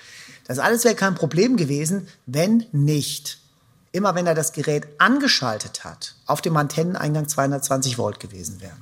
[0.48, 3.40] Das alles wäre kein Problem gewesen, wenn nicht
[3.92, 8.82] immer wenn er das Gerät angeschaltet hat, auf dem Antenneneingang 220 Volt gewesen wären.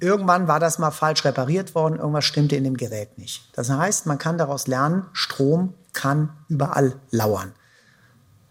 [0.00, 3.48] Irgendwann war das mal falsch repariert worden, irgendwas stimmte in dem Gerät nicht.
[3.52, 7.52] Das heißt, man kann daraus lernen, Strom kann überall lauern.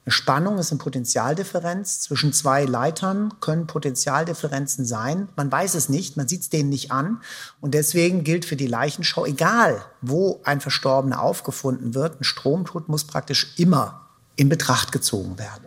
[0.08, 2.00] Eine Spannung ist eine Potentialdifferenz.
[2.00, 5.28] Zwischen zwei Leitern können Potentialdifferenzen sein.
[5.36, 7.22] Man weiß es nicht, man sieht es denen nicht an.
[7.60, 13.04] Und deswegen gilt für die Leichenschau, egal wo ein Verstorbener aufgefunden wird, ein Stromtod muss
[13.04, 15.65] praktisch immer in Betracht gezogen werden.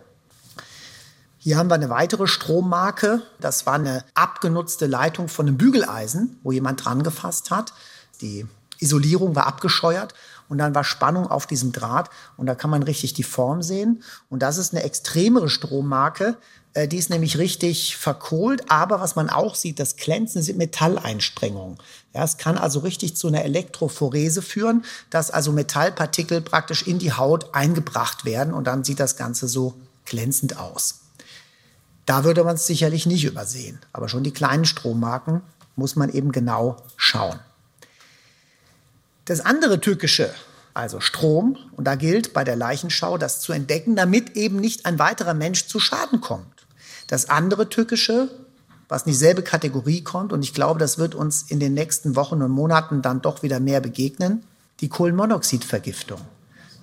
[1.37, 3.21] Hier haben wir eine weitere Strommarke.
[3.39, 7.73] Das war eine abgenutzte Leitung von einem Bügeleisen, wo jemand dran gefasst hat.
[8.21, 8.47] Die
[8.79, 10.15] Isolierung war abgescheuert
[10.51, 14.03] und dann war Spannung auf diesem Draht und da kann man richtig die Form sehen.
[14.29, 16.35] Und das ist eine extremere Strommarke.
[16.73, 21.77] Äh, die ist nämlich richtig verkohlt, aber was man auch sieht, das Glänzen sind Metalleinsprengungen.
[22.13, 27.13] Ja, es kann also richtig zu einer Elektrophorese führen, dass also Metallpartikel praktisch in die
[27.13, 30.99] Haut eingebracht werden und dann sieht das Ganze so glänzend aus.
[32.05, 35.43] Da würde man es sicherlich nicht übersehen, aber schon die kleinen Strommarken
[35.77, 37.39] muss man eben genau schauen.
[39.25, 40.33] Das andere Tückische,
[40.73, 44.99] also Strom, und da gilt bei der Leichenschau das zu entdecken, damit eben nicht ein
[44.99, 46.65] weiterer Mensch zu Schaden kommt.
[47.07, 48.29] Das andere Tückische,
[48.87, 52.41] was in dieselbe Kategorie kommt, und ich glaube, das wird uns in den nächsten Wochen
[52.41, 54.43] und Monaten dann doch wieder mehr begegnen,
[54.79, 56.19] die Kohlenmonoxidvergiftung.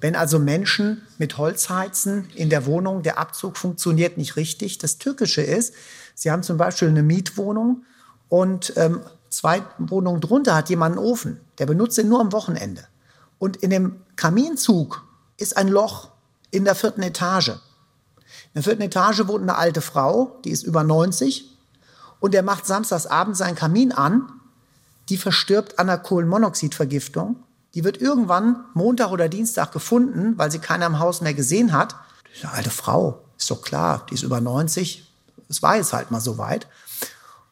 [0.01, 4.79] Wenn also Menschen mit Holz heizen in der Wohnung, der Abzug funktioniert nicht richtig.
[4.79, 5.75] Das Tückische ist,
[6.15, 7.85] sie haben zum Beispiel eine Mietwohnung
[8.29, 11.41] und ähm, zwei Wohnungen drunter hat jemand einen Ofen.
[11.59, 12.87] Der benutzt ihn nur am Wochenende.
[13.39, 15.05] Und in dem Kaminzug
[15.37, 16.09] ist ein Loch
[16.51, 17.49] in der vierten Etage.
[17.49, 21.57] In der vierten Etage wohnt eine alte Frau, die ist über 90.
[22.21, 24.33] Und der macht samstags abends seinen Kamin an.
[25.09, 27.37] Die verstirbt an einer Kohlenmonoxidvergiftung.
[27.75, 31.95] Die wird irgendwann Montag oder Dienstag gefunden, weil sie keiner im Haus mehr gesehen hat.
[32.29, 35.11] Die ist eine alte Frau, ist doch klar, die ist über 90.
[35.49, 36.67] Es war jetzt halt mal so weit.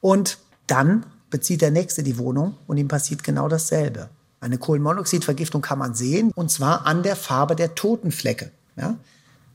[0.01, 4.09] Und dann bezieht der Nächste die Wohnung und ihm passiert genau dasselbe.
[4.41, 8.51] Eine Kohlenmonoxidvergiftung kann man sehen, und zwar an der Farbe der Totenflecke.
[8.77, 8.95] Ja?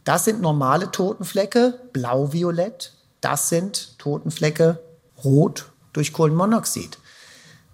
[0.04, 2.94] Das sind normale Totenflecke, blau-violett.
[3.20, 4.80] Das sind Totenflecke
[5.24, 7.00] rot durch Kohlenmonoxid.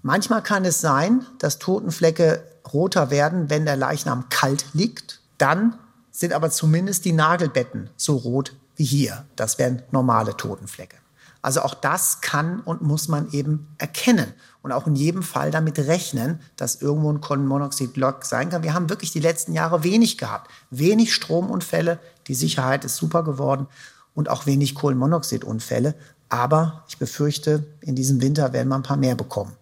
[0.04, 2.42] Manchmal kann es sein, dass Totenflecke
[2.74, 5.20] roter werden, wenn der Leichnam kalt liegt.
[5.38, 5.78] Dann
[6.12, 9.26] sind aber zumindest die Nagelbetten so rot wie hier.
[9.36, 10.96] Das wären normale Totenflecke.
[11.42, 15.80] Also auch das kann und muss man eben erkennen und auch in jedem Fall damit
[15.80, 18.64] rechnen, dass irgendwo ein Kohlenmonoxid-Lock sein kann.
[18.64, 20.52] Wir haben wirklich die letzten Jahre wenig gehabt.
[20.72, 23.68] Wenig Stromunfälle, die Sicherheit ist super geworden
[24.14, 25.96] und auch wenig Kohlenmonoxidunfälle.
[26.30, 29.56] Aber ich befürchte, in diesem Winter werden wir ein paar mehr bekommen.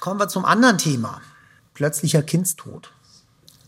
[0.00, 1.20] Kommen wir zum anderen Thema.
[1.74, 2.92] Plötzlicher Kindstod.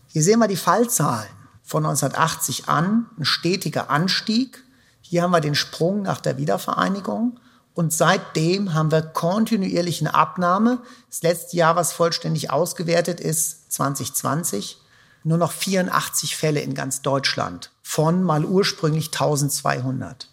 [0.07, 1.29] Hier sehen wir die Fallzahlen
[1.63, 4.63] von 1980 an, ein stetiger Anstieg
[5.01, 7.39] hier haben wir den Sprung nach der Wiedervereinigung.
[7.73, 10.79] Und seitdem haben wir kontinuierlich eine Abnahme.
[11.09, 14.77] Das letzte Jahr, was vollständig ausgewertet ist, 2020,
[15.23, 20.29] nur noch 84 Fälle in ganz Deutschland von mal ursprünglich 1200.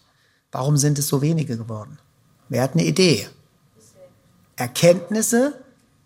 [0.51, 1.99] Warum sind es so wenige geworden?
[2.49, 3.27] Wer hat eine Idee?
[4.55, 5.53] Erkenntnisse.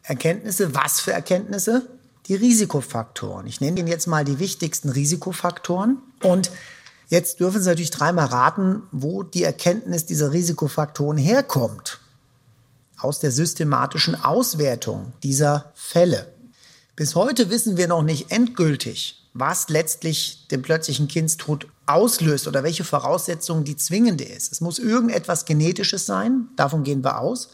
[0.04, 1.88] Erkenntnisse, was für Erkenntnisse?
[2.28, 3.48] Die Risikofaktoren.
[3.48, 5.98] Ich nenne Ihnen jetzt mal die wichtigsten Risikofaktoren.
[6.22, 6.52] Und
[7.14, 12.00] Jetzt dürfen Sie natürlich dreimal raten, wo die Erkenntnis dieser Risikofaktoren herkommt.
[12.98, 16.34] Aus der systematischen Auswertung dieser Fälle.
[16.96, 22.84] Bis heute wissen wir noch nicht endgültig, was letztlich den plötzlichen Kindstod auslöst oder welche
[22.84, 24.52] Voraussetzungen die zwingende ist.
[24.52, 27.50] Es muss irgendetwas Genetisches sein, davon gehen wir aus.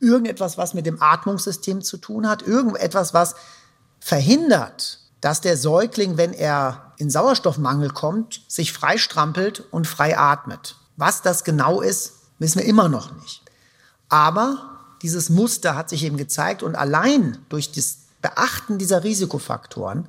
[0.00, 2.40] Irgendetwas, was mit dem Atmungssystem zu tun hat.
[2.40, 3.34] Irgendetwas, was
[4.00, 10.76] verhindert, dass der Säugling, wenn er in Sauerstoffmangel kommt, sich freistrampelt und frei atmet.
[10.96, 13.42] Was das genau ist, wissen wir immer noch nicht.
[14.08, 20.06] Aber dieses Muster hat sich eben gezeigt und allein durch das Beachten dieser Risikofaktoren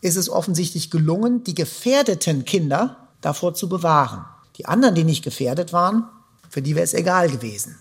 [0.00, 4.24] ist es offensichtlich gelungen, die gefährdeten Kinder davor zu bewahren.
[4.58, 6.04] Die anderen, die nicht gefährdet waren,
[6.48, 7.80] für die wäre es egal gewesen.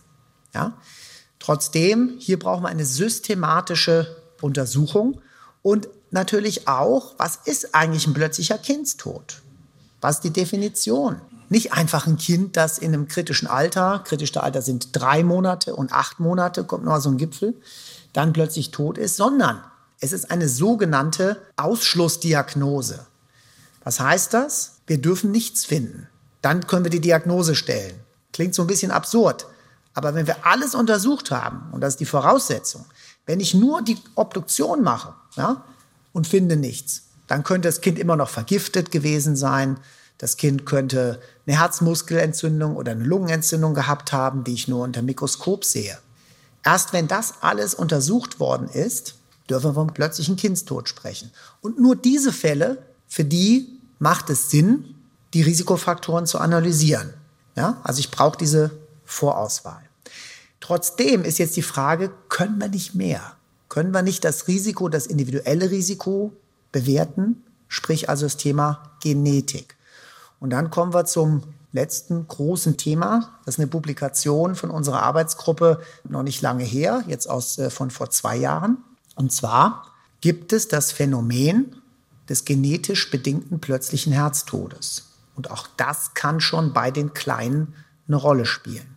[0.55, 0.73] Ja?
[1.37, 5.21] Trotzdem, hier brauchen wir eine systematische Untersuchung
[5.61, 9.43] und natürlich auch, was ist eigentlich ein plötzlicher Kindstod?
[10.01, 11.21] Was ist die Definition?
[11.49, 15.93] Nicht einfach ein Kind, das in einem kritischen Alter, kritische Alter sind drei Monate und
[15.93, 17.53] acht Monate, kommt noch so ein Gipfel,
[18.13, 19.61] dann plötzlich tot ist, sondern
[19.99, 23.05] es ist eine sogenannte Ausschlussdiagnose.
[23.83, 24.77] Was heißt das?
[24.87, 26.07] Wir dürfen nichts finden.
[26.41, 27.99] Dann können wir die Diagnose stellen.
[28.33, 29.45] Klingt so ein bisschen absurd.
[29.93, 32.85] Aber wenn wir alles untersucht haben, und das ist die Voraussetzung,
[33.25, 35.63] wenn ich nur die Obduktion mache ja,
[36.15, 39.77] und finde nichts, dann könnte das Kind immer noch vergiftet gewesen sein.
[40.17, 45.65] Das Kind könnte eine Herzmuskelentzündung oder eine Lungenentzündung gehabt haben, die ich nur unter Mikroskop
[45.65, 45.97] sehe.
[46.63, 49.15] Erst wenn das alles untersucht worden ist,
[49.49, 51.31] dürfen wir von plötzlichen Kindstod sprechen.
[51.59, 52.77] Und nur diese Fälle,
[53.09, 53.67] für die
[53.99, 54.95] macht es Sinn,
[55.33, 57.13] die Risikofaktoren zu analysieren.
[57.57, 57.81] Ja?
[57.83, 58.71] Also ich brauche diese
[59.03, 59.83] Vorauswahl.
[60.61, 63.34] Trotzdem ist jetzt die Frage, können wir nicht mehr?
[63.69, 66.33] Können wir nicht das Risiko, das individuelle Risiko
[66.71, 67.43] bewerten?
[67.67, 69.75] Sprich also das Thema Genetik.
[70.39, 73.37] Und dann kommen wir zum letzten großen Thema.
[73.45, 77.91] Das ist eine Publikation von unserer Arbeitsgruppe noch nicht lange her, jetzt aus, äh, von
[77.91, 78.77] vor zwei Jahren.
[79.15, 79.85] Und zwar
[80.21, 81.75] gibt es das Phänomen
[82.29, 85.09] des genetisch bedingten plötzlichen Herztodes.
[85.35, 87.75] Und auch das kann schon bei den Kleinen
[88.07, 88.95] eine Rolle spielen.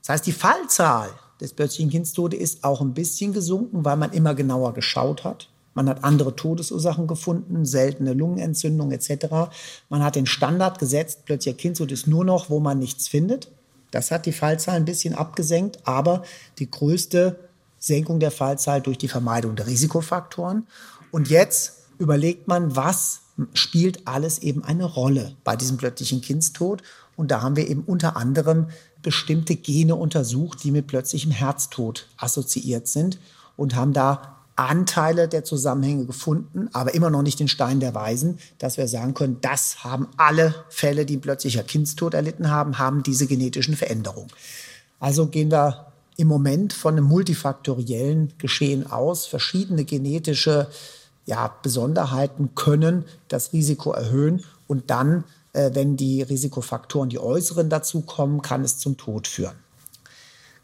[0.00, 4.34] Das heißt, die Fallzahl des plötzlichen Kindstodes ist auch ein bisschen gesunken, weil man immer
[4.34, 5.48] genauer geschaut hat.
[5.74, 9.50] Man hat andere Todesursachen gefunden, seltene Lungenentzündung etc.
[9.88, 13.50] Man hat den Standard gesetzt, plötzlicher Kindstod ist nur noch, wo man nichts findet.
[13.90, 16.22] Das hat die Fallzahl ein bisschen abgesenkt, aber
[16.58, 17.38] die größte
[17.78, 20.66] Senkung der Fallzahl durch die Vermeidung der Risikofaktoren.
[21.10, 23.20] Und jetzt überlegt man, was
[23.54, 26.82] spielt alles eben eine Rolle bei diesem plötzlichen Kindstod.
[27.16, 28.68] Und da haben wir eben unter anderem
[29.02, 33.18] bestimmte Gene untersucht, die mit plötzlichem Herztod assoziiert sind
[33.56, 38.38] und haben da Anteile der Zusammenhänge gefunden, aber immer noch nicht den Stein der Weisen,
[38.58, 43.26] dass wir sagen können, das haben alle Fälle, die plötzlicher Kindstod erlitten haben, haben diese
[43.26, 44.30] genetischen Veränderungen.
[44.98, 45.86] Also gehen wir
[46.18, 49.24] im Moment von einem multifaktoriellen Geschehen aus.
[49.24, 50.68] Verschiedene genetische
[51.24, 58.62] ja, Besonderheiten können das Risiko erhöhen und dann, wenn die Risikofaktoren, die äußeren dazukommen, kann
[58.62, 59.56] es zum Tod führen.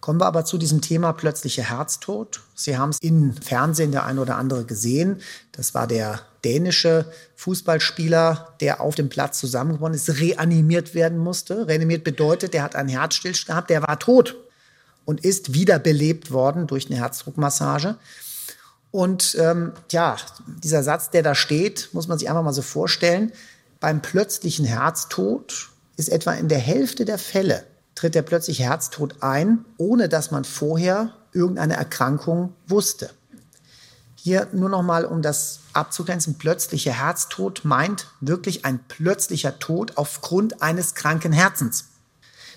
[0.01, 2.41] Kommen wir aber zu diesem Thema plötzlicher Herztod.
[2.55, 5.21] Sie haben es im Fernsehen der ein oder andere gesehen.
[5.51, 11.67] Das war der dänische Fußballspieler, der auf dem Platz zusammengebrochen ist, reanimiert werden musste.
[11.67, 14.37] Reanimiert bedeutet, der hat einen Herzstillstand gehabt, der war tot
[15.05, 17.97] und ist wiederbelebt worden durch eine Herzdruckmassage.
[18.93, 20.17] Und ähm, ja,
[20.63, 23.33] dieser Satz, der da steht, muss man sich einfach mal so vorstellen.
[23.81, 27.65] Beim plötzlichen Herztod ist etwa in der Hälfte der Fälle
[27.97, 33.11] tritt der plötzliche Herztod ein, ohne dass man vorher irgendeine Erkrankung wusste.
[34.15, 40.63] Hier nur noch mal, um das abzugrenzen, plötzlicher Herztod meint wirklich ein plötzlicher Tod aufgrund
[40.63, 41.87] eines kranken Herzens.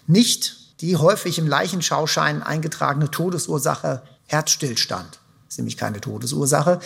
[0.08, 5.20] Nicht die häufig im Leichenschauschein eingetragene Todesursache Herzstillstand.
[5.46, 6.80] Das ist nämlich keine Todesursache.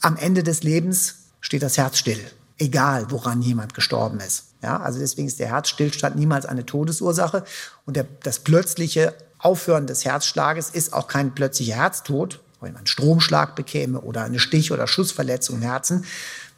[0.00, 2.20] Am Ende des Lebens steht das Herz still,
[2.60, 4.44] egal woran jemand gestorben ist.
[4.62, 7.44] Ja, also deswegen ist der Herzstillstand niemals eine Todesursache
[7.86, 12.86] und der, das plötzliche Aufhören des Herzschlages ist auch kein plötzlicher Herztod, wenn man einen
[12.86, 16.04] Stromschlag bekäme oder eine Stich- oder Schussverletzung im Herzen.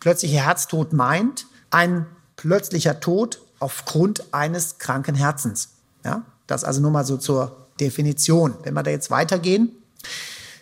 [0.00, 5.68] Plötzlicher Herztod meint ein plötzlicher Tod aufgrund eines kranken Herzens.
[6.04, 8.54] Ja, das also nur mal so zur Definition.
[8.64, 9.70] Wenn wir da jetzt weitergehen,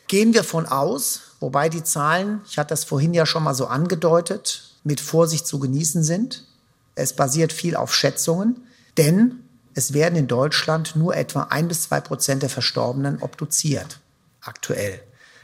[0.09, 3.67] gehen wir von aus, wobei die Zahlen, ich hatte das vorhin ja schon mal so
[3.67, 6.47] angedeutet, mit Vorsicht zu genießen sind.
[6.95, 8.65] Es basiert viel auf Schätzungen,
[8.97, 9.41] denn
[9.75, 14.01] es werden in Deutschland nur etwa ein bis zwei Prozent der Verstorbenen obduziert,
[14.41, 15.01] aktuell.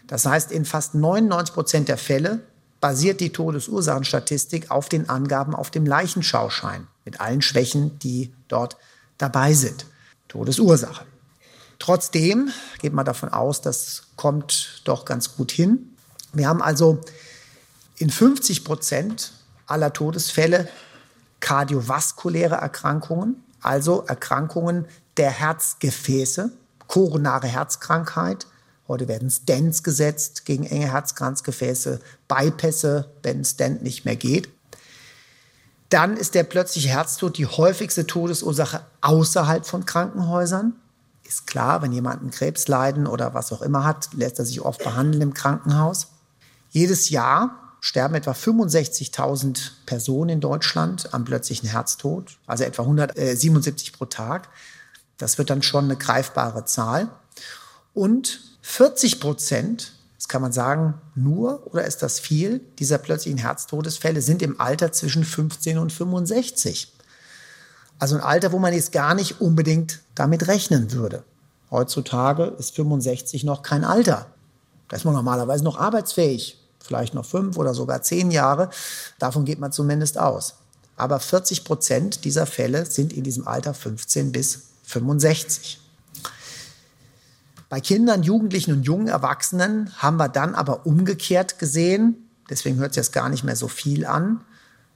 [0.07, 2.41] Das heißt, in fast 99 Prozent der Fälle
[2.81, 8.77] basiert die Todesursachenstatistik auf den Angaben auf dem Leichenschauschein mit allen Schwächen, die dort
[9.19, 9.87] dabei sind.
[10.29, 11.05] Todesursache.
[11.79, 15.97] Trotzdem geht man davon aus, das kommt doch ganz gut hin.
[16.33, 17.01] Wir haben also
[17.99, 19.33] in 50 Prozent
[19.67, 20.69] aller Todesfälle
[21.41, 26.51] kardiovaskuläre Erkrankungen, also Erkrankungen der Herzgefäße,
[26.87, 28.47] koronare Herzkrankheit.
[28.89, 34.49] Heute werden Stents gesetzt gegen enge Herzkranzgefäße, Bypässe, wenn ein Stent nicht mehr geht.
[35.89, 40.75] Dann ist der plötzliche Herztod die häufigste Todesursache außerhalb von Krankenhäusern.
[41.25, 44.83] Ist klar, wenn jemand einen Krebsleiden oder was auch immer hat, lässt er sich oft
[44.83, 46.09] behandeln im Krankenhaus.
[46.71, 54.07] Jedes Jahr sterben etwa 65.000 Personen in Deutschland am plötzlichen Herztod, also etwa 177 pro
[54.07, 54.49] Tag.
[55.19, 57.09] Das wird dann schon eine greifbare Zahl.
[57.95, 62.61] Und 40 Prozent Jetzt kann man sagen, nur oder ist das viel?
[62.79, 66.91] Dieser plötzlichen Herztodesfälle sind im Alter zwischen 15 und 65.
[67.99, 71.23] Also ein Alter, wo man jetzt gar nicht unbedingt damit rechnen würde.
[71.71, 74.27] Heutzutage ist 65 noch kein Alter.
[74.89, 76.59] Da ist man normalerweise noch arbeitsfähig.
[76.87, 78.71] Vielleicht noch fünf oder sogar zehn Jahre.
[79.19, 80.55] Davon geht man zumindest aus.
[80.97, 85.79] aber 40 Prozent dieser Fälle sind in diesem Alter 15 bis 65.
[87.69, 93.03] Bei Kindern, Jugendlichen und jungen Erwachsenen haben wir dann aber umgekehrt gesehen, deswegen hört sich
[93.03, 94.41] das gar nicht mehr so viel an,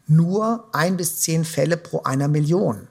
[0.06, 2.88] nur ein bis zehn Fälle pro einer Million.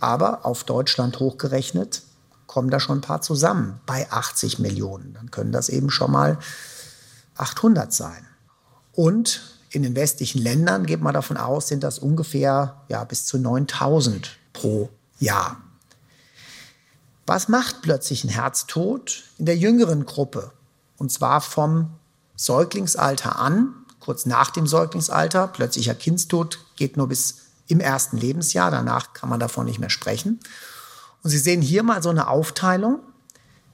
[0.00, 2.02] Aber auf Deutschland hochgerechnet
[2.46, 5.14] kommen da schon ein paar zusammen bei 80 Millionen.
[5.14, 6.38] Dann können das eben schon mal
[7.36, 8.26] 800 sein.
[8.92, 13.38] Und in den westlichen Ländern, geht man davon aus, sind das ungefähr ja, bis zu
[13.38, 15.62] 9000 pro Jahr.
[17.26, 20.52] Was macht plötzlich ein Herztod in der jüngeren Gruppe?
[20.98, 21.94] Und zwar vom
[22.36, 25.48] Säuglingsalter an, kurz nach dem Säuglingsalter.
[25.48, 27.36] Plötzlicher Kindstod geht nur bis
[27.68, 28.70] im ersten Lebensjahr.
[28.70, 30.40] Danach kann man davon nicht mehr sprechen.
[31.22, 33.00] Und Sie sehen hier mal so eine Aufteilung.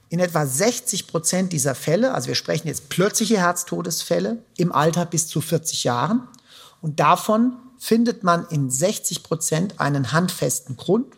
[0.09, 5.27] In etwa 60 Prozent dieser Fälle, also wir sprechen jetzt plötzliche Herztodesfälle im Alter bis
[5.27, 6.27] zu 40 Jahren.
[6.81, 11.15] Und davon findet man in 60 Prozent einen handfesten Grund.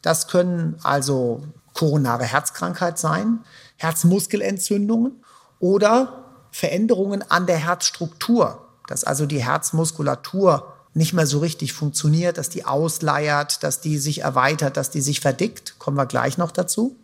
[0.00, 1.42] Das können also
[1.74, 3.44] koronare Herzkrankheit sein,
[3.76, 5.22] Herzmuskelentzündungen
[5.60, 12.48] oder Veränderungen an der Herzstruktur, dass also die Herzmuskulatur nicht mehr so richtig funktioniert, dass
[12.48, 15.78] die ausleiert, dass die sich erweitert, dass die sich verdickt.
[15.78, 16.96] Kommen wir gleich noch dazu.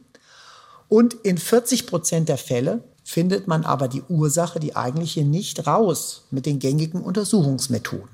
[0.92, 6.24] Und in 40 Prozent der Fälle findet man aber die Ursache, die eigentliche, nicht raus
[6.30, 8.10] mit den gängigen Untersuchungsmethoden.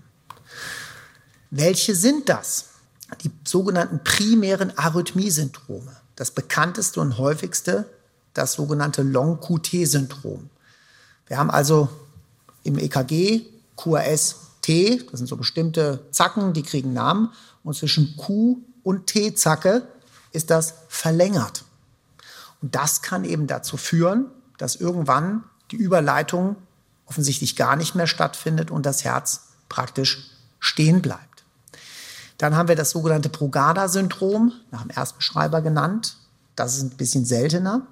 [1.50, 2.66] Welche sind das?
[3.24, 5.90] Die sogenannten primären Arrhythmiesyndrome.
[6.14, 7.86] Das bekannteste und häufigste,
[8.32, 10.48] das sogenannte Long-QT-Syndrom.
[11.26, 11.88] Wir haben also
[12.62, 13.40] im EKG
[13.76, 17.32] QRS T, das sind so bestimmte Zacken, die kriegen Namen.
[17.64, 19.82] Und zwischen Q und T-Zacke
[20.30, 21.64] ist das verlängert.
[22.60, 24.26] Und das kann eben dazu führen,
[24.58, 26.56] dass irgendwann die Überleitung
[27.06, 31.44] offensichtlich gar nicht mehr stattfindet und das Herz praktisch stehen bleibt.
[32.36, 36.16] Dann haben wir das sogenannte Brugada-Syndrom, nach dem Erstbeschreiber genannt.
[36.54, 37.82] Das ist ein bisschen seltener.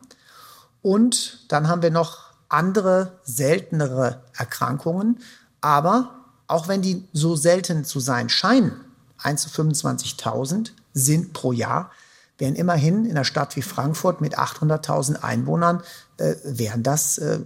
[0.83, 5.19] Und dann haben wir noch andere seltenere Erkrankungen.
[5.61, 6.15] Aber
[6.47, 8.73] auch wenn die so selten zu sein scheinen,
[9.19, 11.91] 1 zu 25.000 sind pro Jahr,
[12.39, 15.83] wären immerhin in einer Stadt wie Frankfurt mit 800.000 Einwohnern,
[16.19, 17.41] äh, wären das äh,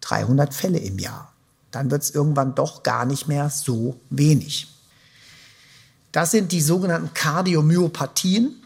[0.00, 1.32] 300 Fälle im Jahr.
[1.70, 4.68] Dann wird es irgendwann doch gar nicht mehr so wenig.
[6.12, 8.56] Das sind die sogenannten Kardiomyopathien.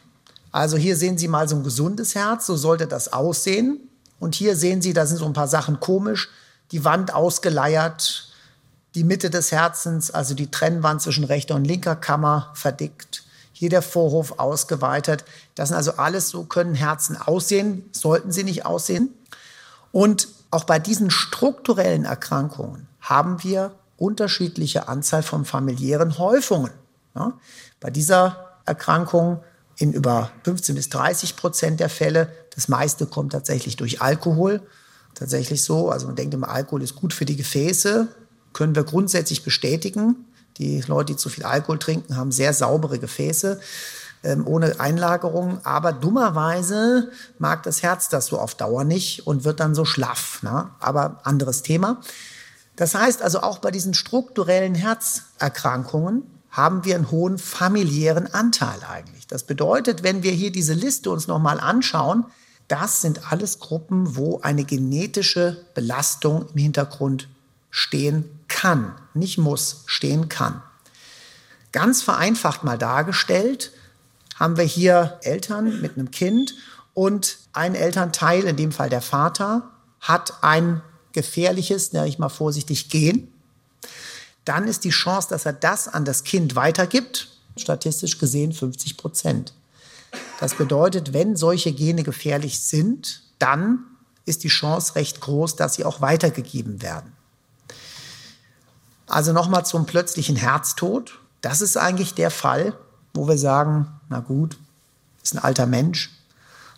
[0.52, 3.80] Also hier sehen Sie mal so ein gesundes Herz, so sollte das aussehen.
[4.20, 6.30] Und hier sehen Sie, da sind so ein paar Sachen komisch.
[6.70, 8.32] Die Wand ausgeleiert,
[8.94, 13.24] die Mitte des Herzens, also die Trennwand zwischen rechter und linker Kammer verdickt,
[13.54, 15.24] hier der Vorhof ausgeweitet.
[15.54, 19.14] Das sind also alles so können Herzen aussehen, sollten sie nicht aussehen.
[19.92, 26.72] Und auch bei diesen strukturellen Erkrankungen haben wir unterschiedliche Anzahl von familiären Häufungen.
[27.14, 27.32] Ja,
[27.80, 29.40] bei dieser Erkrankung
[29.78, 32.28] in über 15 bis 30 Prozent der Fälle.
[32.54, 34.60] Das meiste kommt tatsächlich durch Alkohol.
[35.14, 35.90] Tatsächlich so.
[35.90, 38.08] Also man denkt immer, Alkohol ist gut für die Gefäße
[38.54, 40.24] können wir grundsätzlich bestätigen.
[40.58, 43.60] Die Leute, die zu viel Alkohol trinken, haben sehr saubere Gefäße
[44.22, 45.58] ähm, ohne Einlagerung.
[45.64, 50.42] Aber dummerweise mag das Herz das so auf Dauer nicht und wird dann so schlaff.
[50.42, 50.70] Ne?
[50.80, 52.00] Aber anderes Thema.
[52.76, 59.26] Das heißt also auch bei diesen strukturellen Herzerkrankungen haben wir einen hohen familiären Anteil eigentlich.
[59.26, 62.26] Das bedeutet, wenn wir hier diese Liste uns nochmal anschauen,
[62.68, 67.28] das sind alles Gruppen, wo eine genetische Belastung im Hintergrund
[67.70, 68.24] stehen
[68.54, 70.62] kann, nicht muss, stehen kann.
[71.72, 73.72] Ganz vereinfacht mal dargestellt,
[74.36, 76.54] haben wir hier Eltern mit einem Kind
[76.94, 80.82] und ein Elternteil, in dem Fall der Vater, hat ein
[81.12, 83.26] gefährliches, nenne ich mal vorsichtig, Gen.
[84.44, 89.52] Dann ist die Chance, dass er das an das Kind weitergibt, statistisch gesehen 50 Prozent.
[90.38, 93.80] Das bedeutet, wenn solche Gene gefährlich sind, dann
[94.26, 97.12] ist die Chance recht groß, dass sie auch weitergegeben werden.
[99.06, 101.18] Also nochmal zum plötzlichen Herztod.
[101.40, 102.74] Das ist eigentlich der Fall,
[103.12, 104.56] wo wir sagen, na gut,
[105.22, 106.10] ist ein alter Mensch,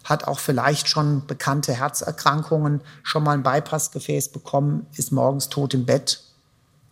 [0.04, 5.86] hat auch vielleicht schon bekannte Herzerkrankungen, schon mal ein Bypassgefäß bekommen, ist morgens tot im
[5.86, 6.22] Bett.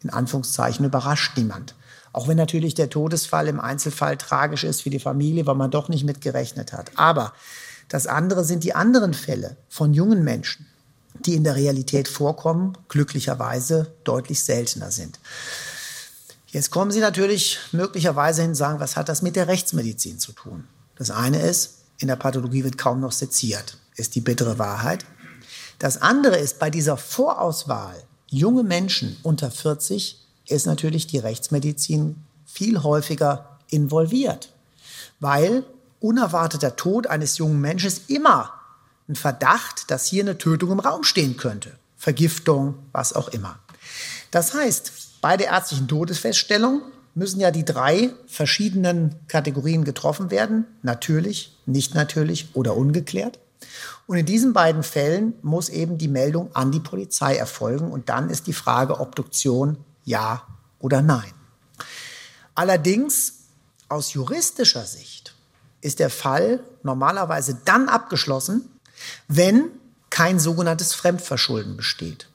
[0.03, 1.75] In Anführungszeichen überrascht niemand.
[2.13, 5.89] Auch wenn natürlich der Todesfall im Einzelfall tragisch ist für die Familie, weil man doch
[5.89, 6.93] nicht mitgerechnet hat.
[6.97, 7.33] Aber
[7.89, 10.67] das andere sind die anderen Fälle von jungen Menschen,
[11.21, 15.19] die in der Realität vorkommen, glücklicherweise deutlich seltener sind.
[16.49, 20.33] Jetzt kommen Sie natürlich möglicherweise hin und sagen, was hat das mit der Rechtsmedizin zu
[20.33, 20.69] tun?
[20.97, 25.05] Das eine ist, in der Pathologie wird kaum noch seziert, ist die bittere Wahrheit.
[25.79, 27.97] Das andere ist, bei dieser Vorauswahl
[28.29, 34.53] junge Menschen unter 40 ist natürlich die Rechtsmedizin viel häufiger involviert,
[35.21, 35.65] weil
[36.01, 38.53] unerwarteter Tod eines jungen Menschen immer
[39.09, 41.73] ein Verdacht, dass hier eine Tötung im Raum stehen könnte.
[41.97, 43.59] Vergiftung, was auch immer.
[44.31, 46.83] Das heißt, bei der ärztlichen Todesfeststellung
[47.15, 50.67] müssen ja die drei verschiedenen Kategorien getroffen werden.
[50.83, 53.39] Natürlich, nicht natürlich oder ungeklärt.
[54.07, 57.91] Und in diesen beiden Fällen muss eben die Meldung an die Polizei erfolgen.
[57.91, 60.43] Und dann ist die Frage Obduktion ja
[60.79, 61.33] oder nein.
[62.55, 63.35] Allerdings
[63.89, 65.35] aus juristischer Sicht
[65.81, 68.69] ist der Fall normalerweise dann abgeschlossen,
[69.29, 69.71] wenn
[70.11, 72.29] kein sogenanntes Fremdverschulden besteht.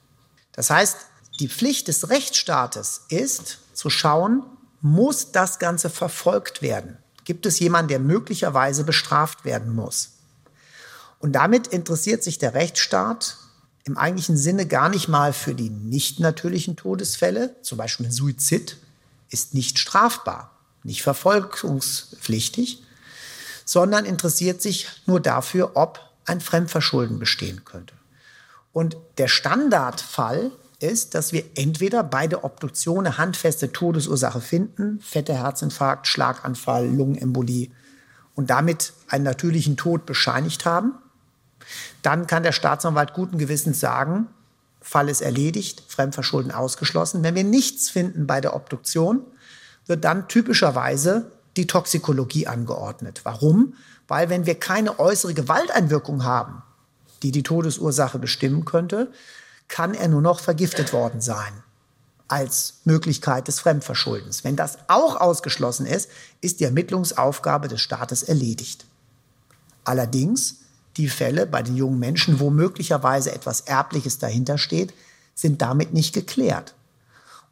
[0.51, 0.97] Das heißt,
[1.39, 4.43] die Pflicht des Rechtsstaates ist zu schauen,
[4.81, 6.97] muss das Ganze verfolgt werden?
[7.23, 10.11] Gibt es jemanden, der möglicherweise bestraft werden muss?
[11.19, 13.37] Und damit interessiert sich der Rechtsstaat
[13.85, 18.77] im eigentlichen Sinne gar nicht mal für die nicht natürlichen Todesfälle, zum Beispiel Suizid
[19.29, 20.51] ist nicht strafbar,
[20.83, 22.83] nicht verfolgungspflichtig,
[23.65, 27.93] sondern interessiert sich nur dafür, ob ein Fremdverschulden bestehen könnte.
[28.71, 35.33] Und der Standardfall ist, dass wir entweder bei der Obduktion eine handfeste Todesursache finden, fette
[35.33, 37.69] Herzinfarkt, Schlaganfall, Lungenembolie
[38.35, 40.93] und damit einen natürlichen Tod bescheinigt haben.
[42.01, 44.27] Dann kann der Staatsanwalt guten Gewissens sagen,
[44.81, 47.21] Fall ist erledigt, Fremdverschulden ausgeschlossen.
[47.21, 49.25] Wenn wir nichts finden bei der Obduktion,
[49.85, 53.21] wird dann typischerweise die Toxikologie angeordnet.
[53.23, 53.73] Warum?
[54.09, 56.61] Weil wenn wir keine äußere Gewalteinwirkung haben,
[57.23, 59.11] die die Todesursache bestimmen könnte,
[59.69, 61.63] kann er nur noch vergiftet worden sein
[62.27, 64.43] als Möglichkeit des Fremdverschuldens.
[64.43, 66.09] Wenn das auch ausgeschlossen ist,
[66.41, 68.85] ist die Ermittlungsaufgabe des Staates erledigt.
[69.83, 70.57] Allerdings,
[70.97, 74.93] die Fälle bei den jungen Menschen, wo möglicherweise etwas Erbliches dahinter steht,
[75.33, 76.75] sind damit nicht geklärt.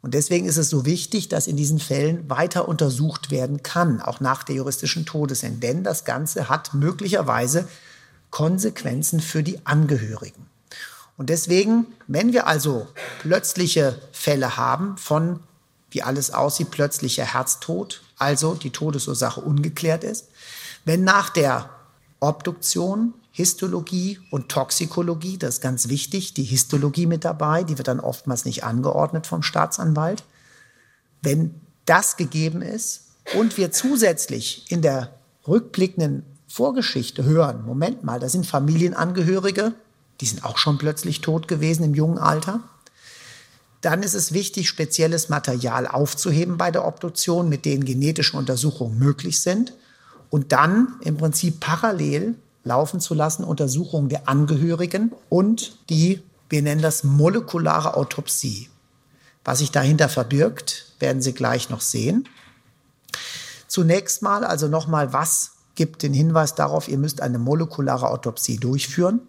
[0.00, 4.20] Und deswegen ist es so wichtig, dass in diesen Fällen weiter untersucht werden kann, auch
[4.20, 5.62] nach der juristischen Todesend.
[5.62, 7.68] Denn das Ganze hat möglicherweise
[8.30, 10.46] Konsequenzen für die Angehörigen.
[11.16, 12.86] Und deswegen, wenn wir also
[13.20, 15.40] plötzliche Fälle haben von,
[15.90, 20.28] wie alles aussieht, plötzlicher Herztod, also die Todesursache ungeklärt ist,
[20.84, 21.70] wenn nach der
[22.20, 28.00] Obduktion, Histologie und Toxikologie, das ist ganz wichtig, die Histologie mit dabei, die wird dann
[28.00, 30.24] oftmals nicht angeordnet vom Staatsanwalt.
[31.22, 35.14] Wenn das gegeben ist und wir zusätzlich in der
[35.46, 39.72] rückblickenden Vorgeschichte hören, Moment mal, da sind Familienangehörige,
[40.20, 42.58] die sind auch schon plötzlich tot gewesen im jungen Alter.
[43.82, 49.40] Dann ist es wichtig, spezielles Material aufzuheben bei der Obduktion, mit denen genetische Untersuchungen möglich
[49.40, 49.74] sind.
[50.28, 52.34] Und dann im Prinzip parallel
[52.68, 58.68] laufen zu lassen Untersuchungen der Angehörigen und die, wir nennen das molekulare Autopsie.
[59.44, 62.28] Was sich dahinter verbirgt, werden Sie gleich noch sehen.
[63.66, 69.20] Zunächst mal, also nochmal, was gibt den Hinweis darauf, ihr müsst eine molekulare Autopsie durchführen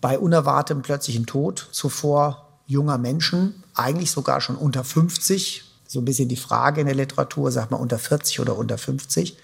[0.00, 6.28] bei unerwartetem plötzlichen Tod zuvor junger Menschen, eigentlich sogar schon unter 50, so ein bisschen
[6.28, 9.38] die Frage in der Literatur, sagt man unter 40 oder unter 50.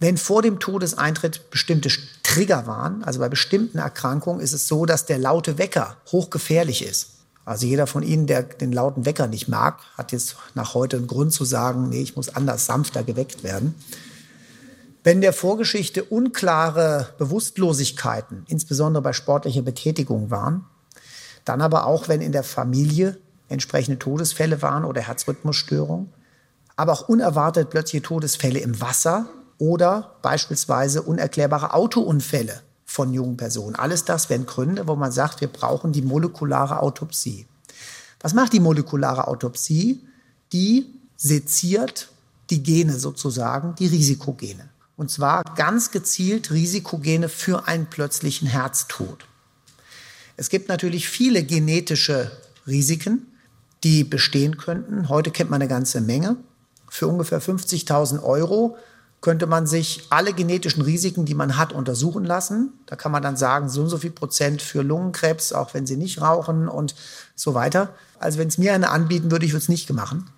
[0.00, 1.90] Wenn vor dem Todeseintritt bestimmte
[2.22, 7.10] Trigger waren, also bei bestimmten Erkrankungen ist es so, dass der laute Wecker hochgefährlich ist.
[7.44, 11.06] Also jeder von Ihnen, der den lauten Wecker nicht mag, hat jetzt nach heute einen
[11.06, 13.74] Grund zu sagen, nee, ich muss anders sanfter geweckt werden.
[15.04, 20.64] Wenn der Vorgeschichte unklare Bewusstlosigkeiten, insbesondere bei sportlicher Betätigung waren,
[21.44, 26.10] dann aber auch, wenn in der Familie entsprechende Todesfälle waren oder Herzrhythmusstörungen,
[26.76, 29.26] aber auch unerwartet plötzliche Todesfälle im Wasser
[29.60, 33.76] oder beispielsweise unerklärbare Autounfälle von jungen Personen.
[33.76, 37.46] Alles das wären Gründe, wo man sagt, wir brauchen die molekulare Autopsie.
[38.20, 40.00] Was macht die molekulare Autopsie?
[40.52, 40.86] Die
[41.16, 42.08] seziert
[42.48, 44.70] die Gene sozusagen, die Risikogene.
[44.96, 49.26] Und zwar ganz gezielt Risikogene für einen plötzlichen Herztod.
[50.36, 52.30] Es gibt natürlich viele genetische
[52.66, 53.26] Risiken,
[53.84, 55.10] die bestehen könnten.
[55.10, 56.36] Heute kennt man eine ganze Menge.
[56.88, 58.76] Für ungefähr 50.000 Euro
[59.20, 62.72] könnte man sich alle genetischen Risiken, die man hat, untersuchen lassen.
[62.86, 65.96] Da kann man dann sagen, so und so viel Prozent für Lungenkrebs, auch wenn sie
[65.96, 66.94] nicht rauchen und
[67.34, 67.94] so weiter.
[68.18, 70.30] Also wenn es mir eine anbieten würde, ich würde es nicht machen.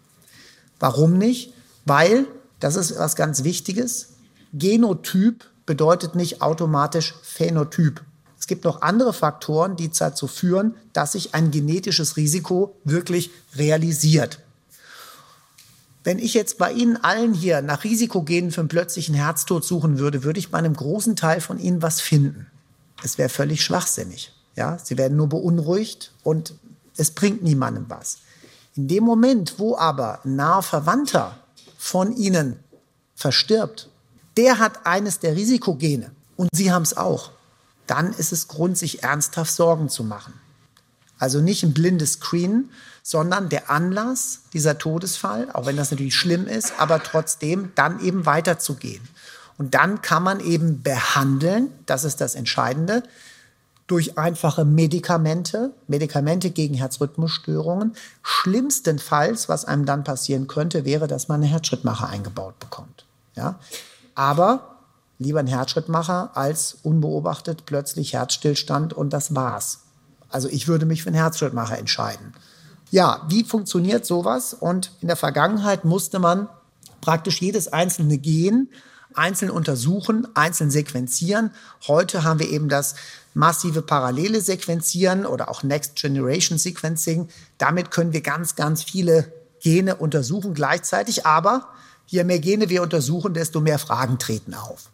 [0.81, 1.55] Warum nicht?
[1.85, 2.27] Weil,
[2.59, 4.15] das ist was ganz Wichtiges,
[4.53, 8.03] Genotyp bedeutet nicht automatisch Phänotyp.
[8.39, 14.41] Es gibt noch andere Faktoren, die dazu führen, dass sich ein genetisches Risiko wirklich realisiert.
[16.05, 20.25] Wenn ich jetzt bei Ihnen allen hier nach Risikogenen für einen plötzlichen Herztod suchen würde,
[20.25, 22.47] würde ich bei einem großen Teil von Ihnen was finden.
[23.05, 24.33] Es wäre völlig schwachsinnig.
[24.57, 26.55] Ja, Sie werden nur beunruhigt und
[26.97, 28.19] es bringt niemandem was.
[28.75, 31.39] In dem Moment, wo aber ein naher Verwandter
[31.79, 32.59] von Ihnen
[33.15, 33.89] verstirbt,
[34.37, 37.31] der hat eines der Risikogene und Sie haben es auch,
[37.87, 40.33] dann ist es Grund, sich ernsthaft Sorgen zu machen.
[41.19, 42.71] Also nicht ein blindes Screen,
[43.03, 48.27] sondern der Anlass dieser Todesfall, auch wenn das natürlich schlimm ist, aber trotzdem dann eben
[48.27, 49.03] weiterzugehen.
[49.59, 53.03] Und dann kann man eben behandeln, das ist das Entscheidende,
[53.87, 57.95] durch einfache Medikamente, Medikamente gegen Herzrhythmusstörungen.
[58.23, 63.05] Schlimmstenfalls, was einem dann passieren könnte, wäre, dass man einen Herzschrittmacher eingebaut bekommt.
[63.35, 63.59] Ja?
[64.15, 64.79] Aber
[65.19, 69.81] lieber ein Herzschrittmacher als unbeobachtet plötzlich Herzstillstand und das war's.
[70.29, 72.35] Also ich würde mich für einen Herzschrittmacher entscheiden.
[72.93, 74.53] Ja, wie funktioniert sowas?
[74.53, 76.49] Und in der Vergangenheit musste man
[77.01, 78.69] praktisch jedes einzelne Gen
[79.15, 81.53] einzeln untersuchen, einzeln sequenzieren.
[81.89, 82.95] Heute haben wir eben das
[83.33, 87.29] massive parallele Sequenzieren oder auch Next Generation Sequencing.
[87.57, 89.33] Damit können wir ganz, ganz viele
[89.63, 91.69] Gene untersuchen gleichzeitig, aber
[92.07, 94.91] je mehr Gene wir untersuchen, desto mehr Fragen treten auf.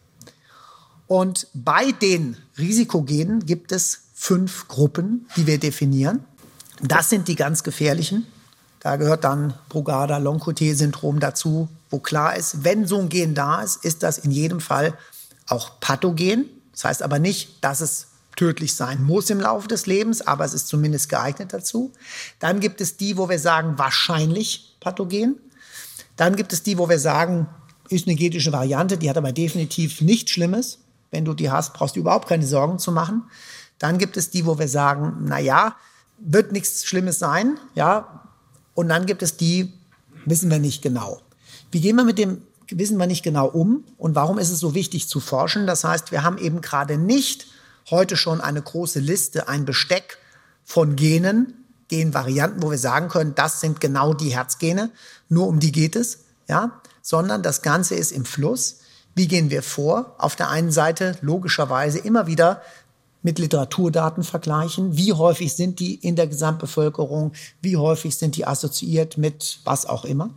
[1.09, 6.24] Und bei den Risikogenen gibt es fünf Gruppen, die wir definieren.
[6.81, 8.26] Das sind die ganz gefährlichen.
[8.81, 13.85] Da gehört dann Brugada, Loncoté-Syndrom dazu, wo klar ist, wenn so ein Gen da ist,
[13.85, 14.97] ist das in jedem Fall
[15.49, 16.47] auch pathogen.
[16.72, 20.55] Das heißt aber nicht, dass es tödlich sein muss im Laufe des Lebens, aber es
[20.55, 21.93] ist zumindest geeignet dazu.
[22.39, 25.37] Dann gibt es die, wo wir sagen, wahrscheinlich pathogen.
[26.16, 27.49] Dann gibt es die, wo wir sagen,
[27.89, 30.79] ist eine genetische Variante, die hat aber definitiv nichts Schlimmes.
[31.11, 33.24] Wenn du die hast, brauchst du überhaupt keine Sorgen zu machen.
[33.79, 35.74] Dann gibt es die, wo wir sagen, na ja,
[36.19, 38.25] wird nichts Schlimmes sein, ja.
[38.75, 39.73] Und dann gibt es die,
[40.25, 41.21] wissen wir nicht genau.
[41.71, 44.75] Wie gehen wir mit dem wissen wir nicht genau um und warum ist es so
[44.75, 45.66] wichtig zu forschen?
[45.66, 47.47] Das heißt, wir haben eben gerade nicht
[47.91, 50.19] heute schon eine große Liste, ein Besteck
[50.64, 51.55] von Genen,
[51.89, 54.91] Genvarianten, wo wir sagen können, das sind genau die Herzgene,
[55.29, 58.81] nur um die geht es, ja, sondern das Ganze ist im Fluss.
[59.14, 60.14] Wie gehen wir vor?
[60.19, 62.62] Auf der einen Seite logischerweise immer wieder
[63.29, 64.97] mit Literaturdaten vergleichen.
[64.97, 67.33] Wie häufig sind die in der Gesamtbevölkerung?
[67.61, 70.31] Wie häufig sind die assoziiert mit was auch immer?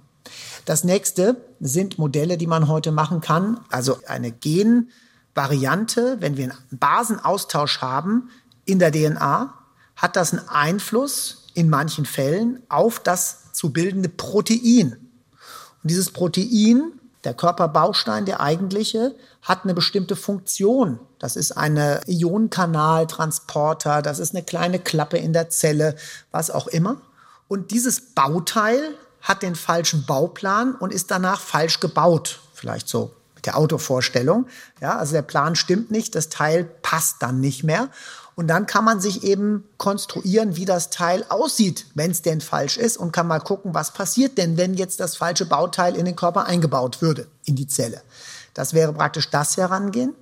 [0.66, 3.62] Das nächste sind Modelle, die man heute machen kann.
[3.70, 8.30] Also eine Genvariante, wenn wir einen Basenaustausch haben
[8.66, 9.54] in der DNA,
[9.96, 14.98] hat das einen Einfluss in manchen Fällen auf das zu bildende Protein.
[15.82, 16.92] Und dieses Protein
[17.24, 21.00] der Körperbaustein, der eigentliche, hat eine bestimmte Funktion.
[21.20, 25.96] Das ist eine Ionenkanaltransporter, das ist eine kleine Klappe in der Zelle,
[26.32, 26.98] was auch immer.
[27.48, 32.40] Und dieses Bauteil hat den falschen Bauplan und ist danach falsch gebaut.
[32.54, 34.48] Vielleicht so mit der Autovorstellung.
[34.80, 37.90] Ja, also der Plan stimmt nicht, das Teil passt dann nicht mehr.
[38.42, 42.76] Und dann kann man sich eben konstruieren, wie das Teil aussieht, wenn es denn falsch
[42.76, 46.16] ist und kann mal gucken, was passiert denn, wenn jetzt das falsche Bauteil in den
[46.16, 48.02] Körper eingebaut würde, in die Zelle.
[48.56, 50.16] Das wäre praktisch das Herangehen.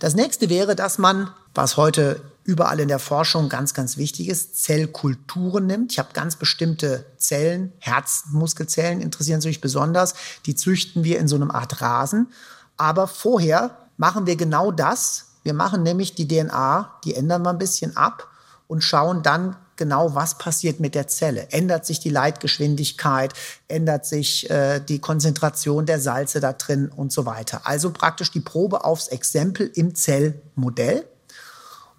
[0.00, 4.60] Das nächste wäre, dass man, was heute überall in der Forschung ganz, ganz wichtig ist,
[4.60, 5.92] Zellkulturen nimmt.
[5.92, 10.14] Ich habe ganz bestimmte Zellen, Herzmuskelzellen interessieren sich besonders.
[10.46, 12.32] Die züchten wir in so einem Art Rasen.
[12.76, 17.58] Aber vorher machen wir genau das, wir machen nämlich die DNA, die ändern wir ein
[17.58, 18.28] bisschen ab
[18.66, 21.48] und schauen dann genau, was passiert mit der Zelle.
[21.50, 23.32] Ändert sich die Leitgeschwindigkeit,
[23.68, 27.62] ändert sich äh, die Konzentration der Salze da drin und so weiter.
[27.64, 31.04] Also praktisch die Probe aufs Exempel im Zellmodell.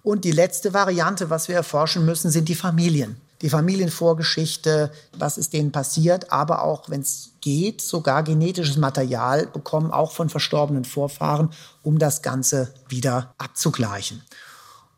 [0.02, 5.52] Und die letzte Variante, was wir erforschen müssen, sind die Familien die Familienvorgeschichte, was ist
[5.52, 11.50] denen passiert, aber auch, wenn es geht, sogar genetisches Material bekommen, auch von verstorbenen Vorfahren,
[11.82, 14.22] um das Ganze wieder abzugleichen.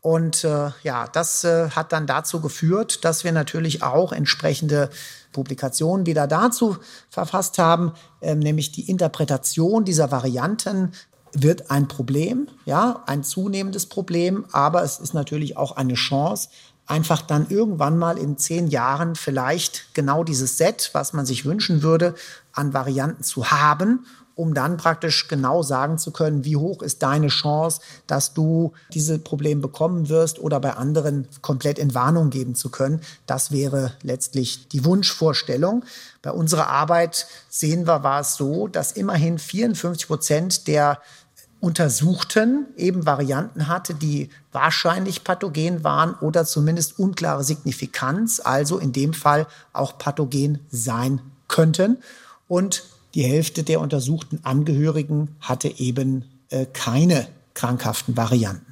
[0.01, 4.89] Und äh, ja, das äh, hat dann dazu geführt, dass wir natürlich auch entsprechende
[5.33, 6.77] Publikationen wieder dazu
[7.09, 10.93] verfasst haben, äh, nämlich die Interpretation dieser Varianten
[11.33, 16.49] wird ein Problem, ja, ein zunehmendes Problem, aber es ist natürlich auch eine Chance,
[16.89, 21.83] einfach dann irgendwann mal in zehn Jahren vielleicht genau dieses Set, was man sich wünschen
[21.83, 22.15] würde,
[22.51, 27.27] an Varianten zu haben, um dann praktisch genau sagen zu können, wie hoch ist deine
[27.27, 32.69] Chance, dass du diese Probleme bekommen wirst oder bei anderen komplett in Warnung geben zu
[32.69, 33.01] können.
[33.27, 35.83] Das wäre letztlich die Wunschvorstellung.
[36.21, 40.99] Bei unserer Arbeit sehen wir, war es so, dass immerhin 54 Prozent der
[41.61, 49.13] Untersuchten eben Varianten hatte, die wahrscheinlich pathogen waren oder zumindest unklare Signifikanz, also in dem
[49.13, 51.97] Fall auch pathogen sein könnten.
[52.47, 52.83] Und
[53.13, 58.65] die Hälfte der untersuchten Angehörigen hatte eben äh, keine krankhaften Varianten.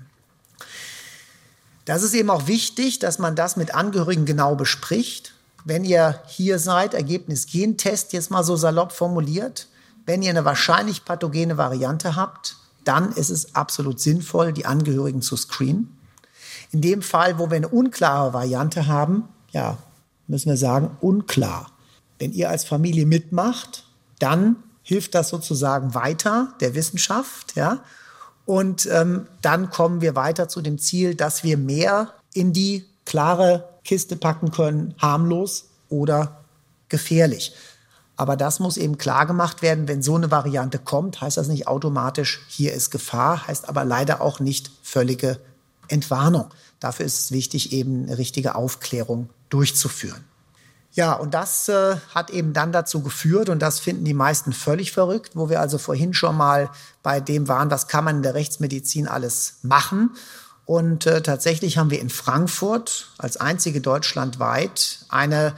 [1.83, 5.33] Das ist eben auch wichtig, dass man das mit Angehörigen genau bespricht.
[5.65, 9.67] Wenn ihr hier seid, Ergebnis Gentest jetzt mal so salopp formuliert,
[10.05, 12.55] wenn ihr eine wahrscheinlich pathogene Variante habt,
[12.87, 15.97] dann ist es absolut sinnvoll, die Angehörigen zu screenen.
[16.71, 19.77] In dem Fall, wo wir eine unklare Variante haben, ja,
[20.27, 21.71] müssen wir sagen, unklar.
[22.19, 23.85] Wenn ihr als Familie mitmacht,
[24.19, 27.83] dann hilft das sozusagen weiter der Wissenschaft, ja.
[28.45, 33.67] Und ähm, dann kommen wir weiter zu dem Ziel, dass wir mehr in die klare
[33.83, 36.45] Kiste packen können, harmlos oder
[36.87, 37.53] gefährlich.
[38.17, 41.67] Aber das muss eben klar gemacht werden, wenn so eine Variante kommt, heißt das nicht
[41.67, 45.39] automatisch, hier ist Gefahr, heißt aber leider auch nicht völlige
[45.87, 46.47] Entwarnung.
[46.79, 50.23] Dafür ist es wichtig, eben eine richtige Aufklärung durchzuführen.
[50.93, 54.91] Ja, und das äh, hat eben dann dazu geführt, und das finden die meisten völlig
[54.91, 56.71] verrückt, wo wir also vorhin schon mal
[57.03, 60.15] bei dem waren, was kann man in der Rechtsmedizin alles machen.
[60.65, 65.53] Und äh, tatsächlich haben wir in Frankfurt als einzige deutschlandweit eine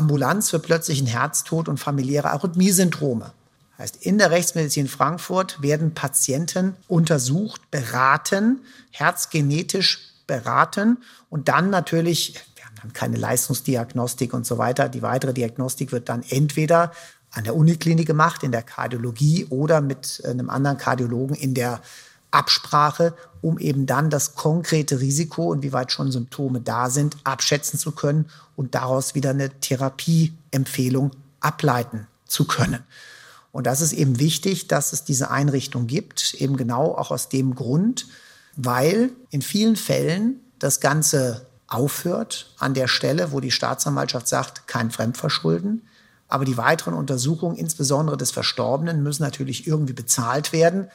[0.00, 3.32] Ambulanz für plötzlichen Herztod und familiäre Arrhythmiesyndrome.
[3.76, 10.98] Heißt, in der Rechtsmedizin Frankfurt werden Patienten untersucht, beraten, herzgenetisch beraten
[11.28, 16.08] und dann natürlich, wir haben dann keine Leistungsdiagnostik und so weiter, die weitere Diagnostik wird
[16.08, 16.92] dann entweder
[17.32, 21.82] an der Uniklinik gemacht, in der Kardiologie oder mit einem anderen Kardiologen in der
[22.30, 27.78] Absprache, um eben dann das konkrete Risiko und wie weit schon Symptome da sind, abschätzen
[27.78, 28.26] zu können
[28.56, 32.84] und daraus wieder eine Therapieempfehlung ableiten zu können.
[33.52, 37.54] Und das ist eben wichtig, dass es diese Einrichtung gibt, eben genau auch aus dem
[37.54, 38.06] Grund,
[38.56, 44.90] weil in vielen Fällen das Ganze aufhört an der Stelle, wo die Staatsanwaltschaft sagt, kein
[44.90, 45.82] Fremdverschulden.
[46.28, 50.88] Aber die weiteren Untersuchungen, insbesondere des Verstorbenen, müssen natürlich irgendwie bezahlt werden.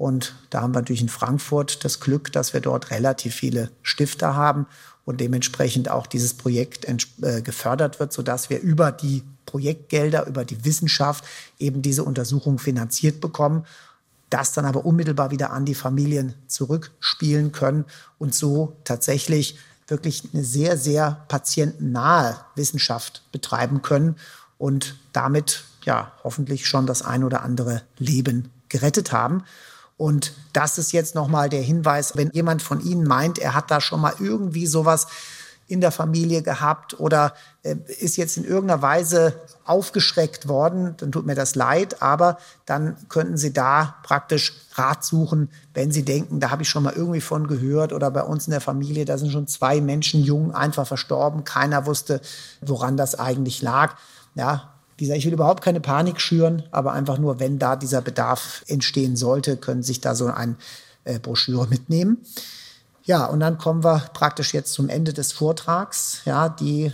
[0.00, 4.34] Und da haben wir natürlich in Frankfurt das Glück, dass wir dort relativ viele Stifter
[4.34, 4.64] haben
[5.04, 10.64] und dementsprechend auch dieses Projekt äh, gefördert wird, sodass wir über die Projektgelder, über die
[10.64, 11.26] Wissenschaft
[11.58, 13.66] eben diese Untersuchung finanziert bekommen,
[14.30, 17.84] das dann aber unmittelbar wieder an die Familien zurückspielen können
[18.16, 24.16] und so tatsächlich wirklich eine sehr, sehr patientennahe Wissenschaft betreiben können
[24.56, 29.44] und damit ja hoffentlich schon das ein oder andere Leben gerettet haben.
[30.00, 33.82] Und das ist jetzt nochmal der Hinweis, wenn jemand von Ihnen meint, er hat da
[33.82, 35.08] schon mal irgendwie sowas
[35.66, 37.34] in der Familie gehabt oder
[37.64, 39.34] äh, ist jetzt in irgendeiner Weise
[39.66, 45.50] aufgeschreckt worden, dann tut mir das leid, aber dann könnten Sie da praktisch Rat suchen,
[45.74, 48.52] wenn Sie denken, da habe ich schon mal irgendwie von gehört oder bei uns in
[48.52, 52.22] der Familie, da sind schon zwei Menschen jung einfach verstorben, keiner wusste,
[52.62, 53.96] woran das eigentlich lag.
[54.34, 58.64] Ja, gesagt, ich will überhaupt keine Panik schüren, aber einfach nur, wenn da dieser Bedarf
[58.66, 60.56] entstehen sollte, können sich da so eine
[61.04, 62.18] äh, Broschüre mitnehmen.
[63.04, 66.20] Ja, und dann kommen wir praktisch jetzt zum Ende des Vortrags.
[66.24, 66.92] Ja, die,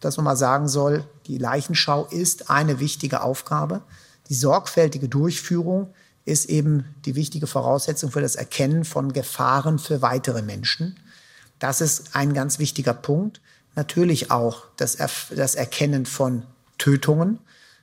[0.00, 3.82] das man mal sagen soll, die Leichenschau ist eine wichtige Aufgabe.
[4.28, 5.92] Die sorgfältige Durchführung
[6.24, 10.98] ist eben die wichtige Voraussetzung für das Erkennen von Gefahren für weitere Menschen.
[11.58, 13.40] Das ist ein ganz wichtiger Punkt.
[13.74, 14.98] Natürlich auch das,
[15.34, 16.44] das Erkennen von
[16.80, 17.38] Tötungen,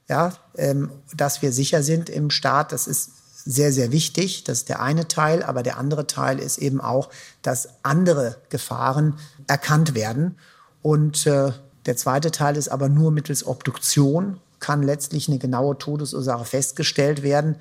[0.10, 2.74] ja, ähm, dass wir sicher sind im Staat.
[2.74, 3.12] Das ist
[3.45, 4.43] sehr, sehr wichtig.
[4.43, 5.43] Das ist der eine Teil.
[5.43, 7.10] Aber der andere Teil ist eben auch,
[7.41, 9.18] dass andere Gefahren
[9.48, 10.38] erkannt werden.
[10.82, 11.52] Und äh,
[11.86, 17.58] der zweite Teil ist aber nur mittels Obduktion kann letztlich eine genaue Todesursache festgestellt werden.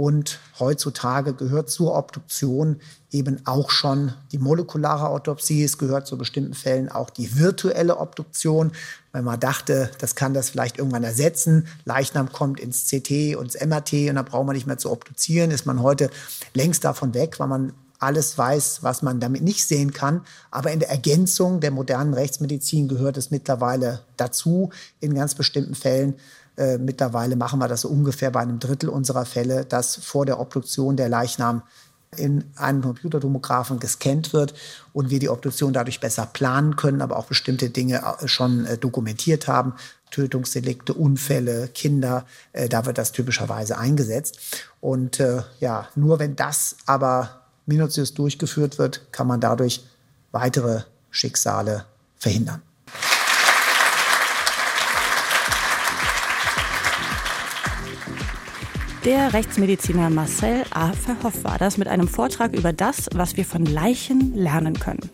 [0.00, 2.80] Und heutzutage gehört zur Obduktion
[3.10, 5.62] eben auch schon die molekulare Autopsie.
[5.62, 8.72] Es gehört zu bestimmten Fällen auch die virtuelle Obduktion,
[9.12, 11.66] weil man dachte, das kann das vielleicht irgendwann ersetzen.
[11.84, 15.50] Leichnam kommt ins CT und ins MRT und da braucht man nicht mehr zu obduzieren.
[15.50, 16.08] Ist man heute
[16.54, 20.22] längst davon weg, weil man alles weiß, was man damit nicht sehen kann.
[20.50, 24.70] Aber in der Ergänzung der modernen Rechtsmedizin gehört es mittlerweile dazu,
[25.00, 26.14] in ganz bestimmten Fällen
[26.60, 30.94] äh, mittlerweile machen wir das ungefähr bei einem Drittel unserer Fälle, dass vor der Obduktion
[30.94, 31.62] der Leichnam
[32.16, 34.52] in einem Computertomographen gescannt wird
[34.92, 38.76] und wir die Obduktion dadurch besser planen können, aber auch bestimmte Dinge äh, schon äh,
[38.76, 39.74] dokumentiert haben.
[40.10, 44.38] Tötungsdelikte, Unfälle, Kinder, äh, da wird das typischerweise eingesetzt.
[44.80, 49.82] Und äh, ja, nur wenn das aber minutiös durchgeführt wird, kann man dadurch
[50.32, 51.86] weitere Schicksale
[52.18, 52.60] verhindern.
[59.04, 60.92] Der Rechtsmediziner Marcel A.
[60.92, 65.08] Verhoff war das mit einem Vortrag über das, was wir von Leichen lernen können.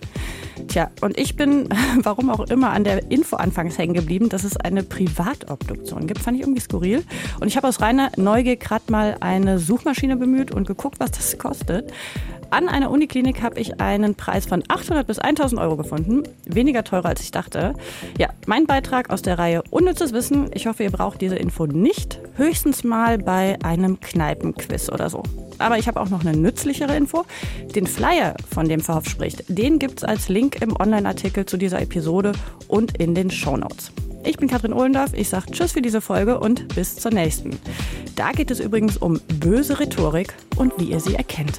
[0.67, 1.69] Tja, und ich bin,
[2.03, 6.21] warum auch immer, an der Info anfangs hängen geblieben, dass es eine Privatobduktion gibt.
[6.21, 7.05] Fand ich irgendwie skurril.
[7.41, 11.39] Und ich habe aus reiner Neugier gerade mal eine Suchmaschine bemüht und geguckt, was das
[11.39, 11.93] kostet.
[12.51, 16.23] An einer Uniklinik habe ich einen Preis von 800 bis 1000 Euro gefunden.
[16.47, 17.75] Weniger teurer als ich dachte.
[18.19, 20.51] Ja, mein Beitrag aus der Reihe Unnützes Wissen.
[20.55, 22.21] Ich hoffe, ihr braucht diese Info nicht.
[22.37, 25.23] Höchstens mal bei einem Kneipenquiz oder so.
[25.59, 27.25] Aber ich habe auch noch eine nützlichere Info.
[27.75, 31.81] Den Flyer, von dem Verhoff spricht, den gibt es als Link im Online-Artikel zu dieser
[31.81, 32.33] Episode
[32.69, 33.91] und in den Show Notes.
[34.25, 35.13] Ich bin Katrin Ohlendorf.
[35.15, 37.59] Ich sage Tschüss für diese Folge und bis zur nächsten.
[38.17, 41.59] Da geht es übrigens um böse Rhetorik und wie ihr sie erkennt.